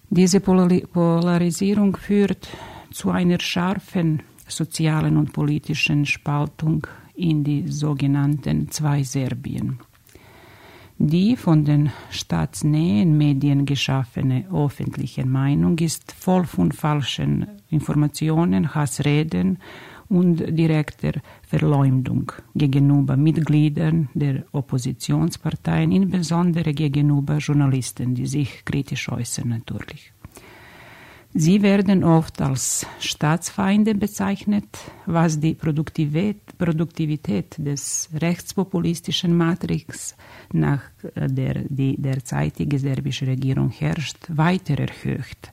Diese 0.09 0.39
Polarisierung 0.39 1.97
führt 1.97 2.47
zu 2.93 3.09
einer 3.09 3.39
scharfen 3.39 4.21
sozialen 4.47 5.17
und 5.17 5.33
politischen 5.33 6.05
Spaltung 6.05 6.87
in 7.15 7.43
die 7.43 7.67
sogenannten 7.67 8.69
zwei 8.69 9.03
Serbien. 9.03 9.79
Die 10.99 11.35
von 11.35 11.65
den 11.65 11.91
staatsnähen 12.11 13.17
Medien 13.17 13.65
geschaffene 13.65 14.45
öffentliche 14.53 15.25
Meinung 15.25 15.77
ist 15.79 16.11
voll 16.11 16.45
von 16.45 16.71
falschen 16.71 17.47
Informationen, 17.69 18.75
Hassreden 18.75 19.57
und 20.07 20.37
direkter 20.57 21.13
Verleumdung 21.41 22.31
gegenüber 22.53 23.17
Mitgliedern 23.17 24.09
der 24.13 24.45
Oppositionsparteien, 24.51 25.91
insbesondere 25.91 26.73
gegenüber 26.73 27.37
Journalisten, 27.37 28.13
die 28.13 28.27
sich 28.27 28.63
kritisch 28.63 29.09
äußern 29.09 29.49
natürlich. 29.49 30.12
Sie 31.35 31.63
werden 31.63 32.03
oft 32.03 32.41
als 32.41 32.85
Staatsfeinde 32.99 33.95
bezeichnet, 33.95 34.67
was 35.07 35.39
die 35.39 35.55
Produktivität, 35.55 37.55
des 37.57 38.07
rechtspopulistischen 38.13 39.35
Matrix, 39.35 40.15
nach 40.51 40.83
der 41.15 41.63
die 41.67 41.99
derzeitige 41.99 42.77
serbische 42.77 43.25
Regierung 43.25 43.71
herrscht, 43.71 44.27
weiter 44.29 44.77
erhöht. 44.77 45.51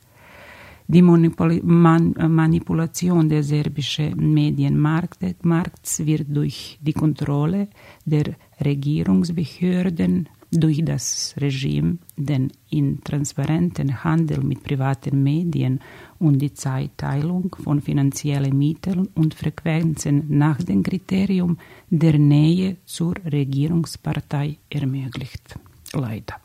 Die 0.87 1.01
Manipulation 1.01 3.27
der 3.27 3.41
serbischen 3.41 4.33
Medienmarkts 4.33 6.05
wird 6.05 6.27
durch 6.29 6.77
die 6.79 6.93
Kontrolle 6.93 7.69
der 8.05 8.35
Regierungsbehörden 8.63 10.29
durch 10.51 10.83
das 10.83 11.33
Regime 11.39 11.97
den 12.17 12.51
intransparenten 12.69 14.03
Handel 14.03 14.41
mit 14.43 14.63
privaten 14.63 15.23
Medien 15.23 15.79
und 16.19 16.39
die 16.39 16.53
Zeitteilung 16.53 17.55
von 17.63 17.81
finanziellen 17.81 18.57
Mitteln 18.57 19.07
und 19.15 19.33
Frequenzen 19.33 20.25
nach 20.27 20.61
dem 20.61 20.83
Kriterium 20.83 21.57
der 21.89 22.19
Nähe 22.19 22.77
zur 22.85 23.15
Regierungspartei 23.31 24.57
ermöglicht. 24.69 25.55
Leider. 25.93 26.35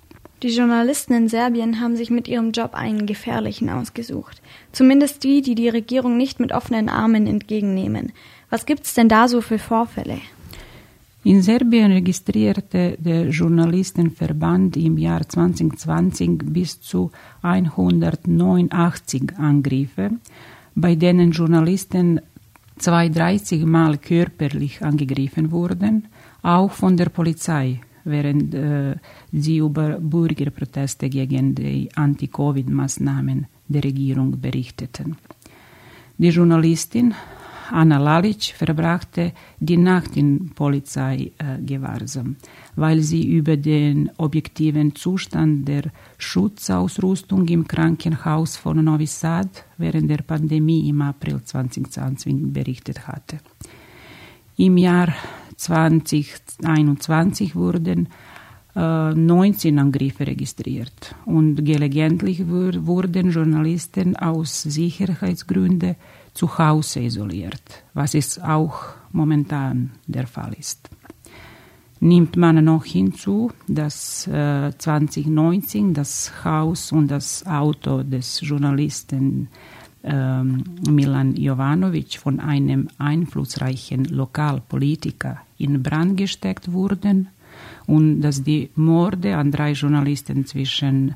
Die 0.43 0.49
Journalisten 0.49 1.15
in 1.15 1.29
Serbien 1.29 1.81
haben 1.81 1.97
sich 1.97 2.11
mit 2.11 2.29
ihrem 2.29 2.53
Job 2.53 2.75
einen 2.75 3.07
gefährlichen 3.07 3.71
ausgesucht. 3.71 4.43
Zumindest 4.71 5.25
die, 5.25 5.41
die 5.41 5.55
die 5.55 5.71
Regierung 5.71 6.17
nicht 6.17 6.41
mit 6.41 6.53
offenen 6.53 6.89
Armen 6.89 7.27
entgegennehmen. 7.27 8.13
Was 8.51 8.67
gibt's 8.67 8.95
denn 8.95 9.09
da 9.09 9.29
so 9.29 9.41
für 9.41 9.59
Vorfälle? 9.59 10.21
In 11.27 11.43
Serbien 11.43 11.91
registrierte 11.91 12.97
der 13.01 13.31
Journalistenverband 13.31 14.77
im 14.77 14.97
Jahr 14.97 15.29
2020 15.29 16.39
bis 16.53 16.81
zu 16.81 17.11
189 17.43 19.37
Angriffe, 19.37 20.13
bei 20.77 20.95
denen 20.95 21.33
Journalisten 21.33 22.21
32 22.79 23.65
Mal 23.67 23.99
körperlich 23.99 24.83
angegriffen 24.83 25.51
wurden, 25.51 26.07
auch 26.43 26.71
von 26.71 26.97
der 26.97 27.09
Polizei, 27.09 27.81
während 28.05 28.55
äh, 28.55 28.95
sie 29.33 29.57
über 29.57 29.99
Bürgerproteste 29.99 31.09
gegen 31.09 31.57
die 31.57 31.89
Anti-Covid-Maßnahmen 31.93 33.49
der 33.67 33.83
Regierung 33.83 34.41
berichteten. 34.41 35.17
Die 36.19 36.29
Journalistin 36.29 37.15
Anna 37.71 37.99
Lalic 37.99 38.55
verbrachte 38.57 39.33
die 39.59 39.77
Nacht 39.77 40.17
in 40.17 40.51
Polizeigewahrsam, 40.55 42.37
weil 42.77 43.01
sie 43.01 43.27
über 43.27 43.57
den 43.57 44.11
objektiven 44.19 44.95
Zustand 44.95 45.67
der 45.69 45.85
Schutzausrüstung 46.19 47.49
im 47.49 47.67
Krankenhaus 47.67 48.57
von 48.57 48.85
Novi 48.85 49.07
Sad 49.07 49.65
während 49.79 50.11
der 50.11 50.19
Pandemie 50.19 50.89
im 50.89 51.03
April 51.03 51.43
2020 51.43 52.53
berichtet 52.53 53.07
hatte. 53.09 53.39
Im 54.57 54.77
Jahr 54.79 55.09
2021 55.57 57.55
wurden 57.57 58.09
19 58.75 59.79
Angriffe 59.79 60.27
registriert 60.27 61.15
und 61.25 61.65
gelegentlich 61.65 62.47
wurden 62.47 63.31
Journalisten 63.31 64.17
aus 64.17 64.63
Sicherheitsgründen 64.63 65.97
zu 66.37 66.59
Hause 66.59 67.01
isoliert, 67.01 67.85
was 67.95 68.15
es 68.15 68.39
auch 68.39 68.95
momentan 69.13 69.93
der 70.07 70.27
Fall 70.27 70.55
ist. 70.59 70.91
Nimmt 71.99 72.37
man 72.37 72.63
noch 72.63 72.85
hinzu, 72.85 73.51
dass 73.67 74.27
äh, 74.27 74.71
2019 74.77 75.95
das 75.95 76.45
Haus 76.45 76.93
und 76.93 77.09
das 77.11 77.47
Auto 77.47 78.03
des 78.03 78.41
Journalisten 78.43 79.49
äh, 80.03 80.43
Milan 80.43 81.35
Jovanovic 81.37 82.19
von 82.19 82.39
einem 82.39 82.89
einflussreichen 82.99 84.05
Lokalpolitiker 84.05 85.39
in 85.57 85.83
Brand 85.83 86.19
gesteckt 86.19 86.71
wurden 86.71 87.29
und 87.87 88.21
dass 88.21 88.43
die 88.43 88.69
Morde 88.75 89.37
an 89.37 89.51
drei 89.51 89.73
Journalisten 89.73 90.45
zwischen 90.45 91.15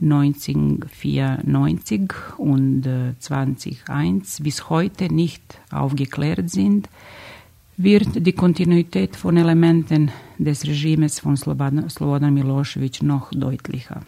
1994 0.00 2.10
und 2.38 2.88
2001 3.18 4.42
bis 4.42 4.70
heute 4.70 5.12
nicht 5.12 5.42
aufgeklärt 5.70 6.48
sind, 6.50 6.88
wird 7.76 8.26
die 8.26 8.32
Kontinuität 8.32 9.16
von 9.16 9.36
Elementen 9.36 10.10
des 10.38 10.66
Regimes 10.66 11.20
von 11.20 11.36
Slobodan 11.36 12.34
Milosevic 12.34 13.02
noch 13.02 13.30
deutlicher. 13.30 14.02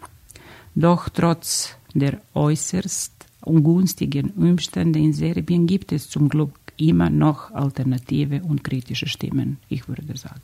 Doch 0.75 1.09
trotz 1.09 1.75
der 1.93 2.21
äußerst 2.33 3.13
ungünstigen 3.41 4.31
Umstände 4.31 4.99
in 4.99 5.13
Serbien 5.13 5.67
gibt 5.67 5.91
es 5.91 6.09
zum 6.09 6.29
Glück 6.29 6.53
immer 6.77 7.09
noch 7.09 7.51
alternative 7.51 8.41
und 8.43 8.63
kritische 8.63 9.07
Stimmen, 9.07 9.57
ich 9.69 9.87
würde 9.87 10.17
sagen. 10.17 10.41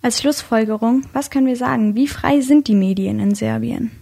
Als 0.00 0.20
Schlussfolgerung, 0.20 1.02
was 1.12 1.30
können 1.30 1.46
wir 1.46 1.56
sagen? 1.56 1.94
Wie 1.94 2.08
frei 2.08 2.40
sind 2.40 2.66
die 2.66 2.74
Medien 2.74 3.20
in 3.20 3.36
Serbien? 3.36 3.92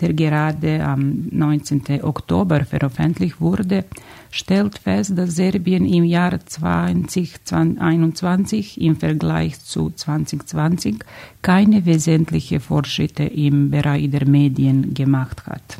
der 0.00 0.12
gerade 0.14 0.84
am 0.84 1.28
19. 1.30 2.02
Oktober 2.02 2.64
veröffentlicht 2.64 3.40
wurde, 3.40 3.84
stellt 4.30 4.78
fest, 4.78 5.12
dass 5.16 5.36
Serbien 5.36 5.84
im 5.84 6.02
Jahr 6.04 6.40
2021 6.44 8.80
im 8.80 8.96
Vergleich 8.96 9.60
zu 9.60 9.90
2020 9.90 11.04
keine 11.42 11.84
wesentlichen 11.84 12.60
Fortschritte 12.60 13.24
im 13.24 13.70
Bereich 13.70 14.10
der 14.10 14.26
Medien 14.26 14.94
gemacht 14.94 15.46
hat. 15.46 15.78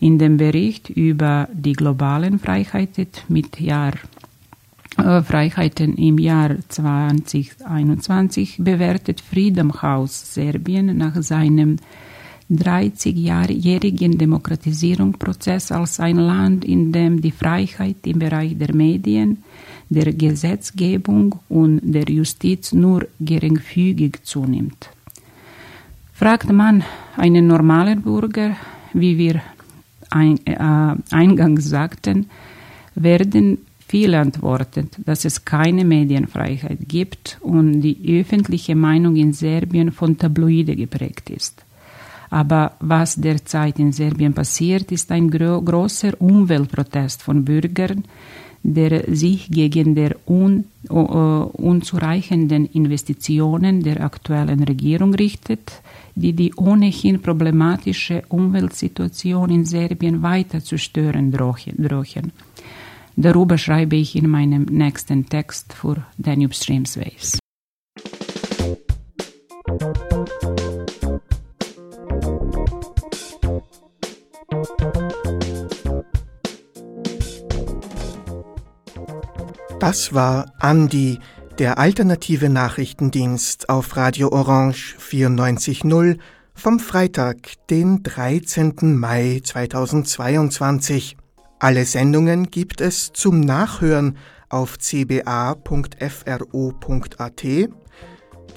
In 0.00 0.18
dem 0.18 0.36
Bericht 0.36 0.90
über 0.90 1.48
die 1.52 1.72
globalen 1.72 2.38
Freiheiten 2.38 3.08
mit 3.28 3.60
Jahr 3.60 3.94
äh, 4.96 5.22
Freiheiten 5.22 5.96
im 5.96 6.18
Jahr 6.18 6.56
2021 6.68 8.56
bewertet 8.58 9.20
Freedom 9.20 9.82
House 9.82 10.34
Serbien 10.34 10.96
nach 10.96 11.20
seinem 11.22 11.76
30-jährigen 12.50 14.16
Demokratisierungsprozess 14.16 15.70
als 15.70 16.00
ein 16.00 16.16
Land, 16.16 16.64
in 16.64 16.92
dem 16.92 17.20
die 17.20 17.30
Freiheit 17.30 18.06
im 18.06 18.18
Bereich 18.18 18.56
der 18.56 18.74
Medien, 18.74 19.42
der 19.90 20.12
Gesetzgebung 20.12 21.36
und 21.48 21.80
der 21.82 22.08
Justiz 22.08 22.72
nur 22.72 23.06
geringfügig 23.20 24.22
zunimmt. 24.22 24.88
Fragt 26.14 26.50
man 26.50 26.84
einen 27.16 27.46
normalen 27.46 28.02
Bürger, 28.02 28.56
wie 28.94 29.18
wir 29.18 29.42
ein, 30.10 30.38
äh, 30.46 30.96
eingangs 31.10 31.68
sagten, 31.68 32.26
werden 32.94 33.58
viele 33.86 34.20
antworten, 34.20 34.90
dass 35.04 35.24
es 35.24 35.44
keine 35.44 35.84
Medienfreiheit 35.84 36.80
gibt 36.88 37.38
und 37.40 37.80
die 37.80 38.20
öffentliche 38.20 38.74
Meinung 38.74 39.16
in 39.16 39.32
Serbien 39.32 39.90
von 39.92 40.18
Tabloide 40.18 40.76
geprägt 40.76 41.30
ist. 41.30 41.64
Aber 42.30 42.72
was 42.80 43.16
derzeit 43.16 43.78
in 43.78 43.92
Serbien 43.92 44.34
passiert, 44.34 44.92
ist 44.92 45.10
ein 45.10 45.30
gro 45.30 45.62
großer 45.62 46.20
Umweltprotest 46.20 47.22
von 47.22 47.44
Bürgern, 47.44 48.04
der 48.62 49.04
sich 49.14 49.50
gegen 49.50 49.94
die 49.94 50.10
un 50.26 50.64
uh, 50.90 51.50
unzureichenden 51.52 52.66
Investitionen 52.66 53.82
der 53.82 54.02
aktuellen 54.02 54.62
Regierung 54.64 55.14
richtet, 55.14 55.82
die 56.14 56.32
die 56.32 56.52
ohnehin 56.54 57.20
problematische 57.22 58.22
Umweltsituation 58.28 59.50
in 59.50 59.64
Serbien 59.64 60.22
weiter 60.22 60.60
zu 60.60 60.76
stören 60.78 61.30
drohen. 61.30 62.32
Darüber 63.16 63.58
schreibe 63.58 63.96
ich 63.96 64.14
in 64.16 64.28
meinem 64.28 64.64
nächsten 64.64 65.26
Text 65.28 65.72
für 65.72 66.04
Danube 66.18 66.54
Streams 66.54 66.98
Das 79.88 80.12
war 80.12 80.52
Andi, 80.58 81.18
der 81.58 81.78
alternative 81.78 82.50
Nachrichtendienst 82.50 83.70
auf 83.70 83.96
Radio 83.96 84.30
Orange 84.30 84.96
94.0 85.00 86.18
vom 86.52 86.78
Freitag, 86.78 87.54
den 87.70 88.02
13. 88.02 88.98
Mai 88.98 89.40
2022. 89.42 91.16
Alle 91.58 91.86
Sendungen 91.86 92.50
gibt 92.50 92.82
es 92.82 93.14
zum 93.14 93.40
Nachhören 93.40 94.18
auf 94.50 94.76
cba.fro.at. 94.76 95.56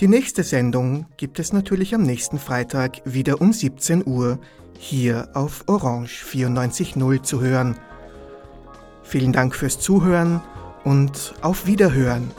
Die 0.01 0.07
nächste 0.09 0.43
Sendung 0.43 1.05
gibt 1.15 1.39
es 1.39 1.53
natürlich 1.53 1.95
am 1.95 2.01
nächsten 2.01 2.39
Freitag 2.39 2.97
wieder 3.05 3.39
um 3.39 3.53
17 3.53 4.05
Uhr 4.05 4.37
hier 4.77 5.29
auf 5.33 5.63
Orange 5.67 6.25
94.0 6.25 7.23
zu 7.23 7.39
hören. 7.39 7.77
Vielen 9.01 9.31
Dank 9.31 9.55
fürs 9.55 9.79
Zuhören 9.79 10.41
und 10.83 11.33
auf 11.41 11.65
Wiederhören. 11.65 12.31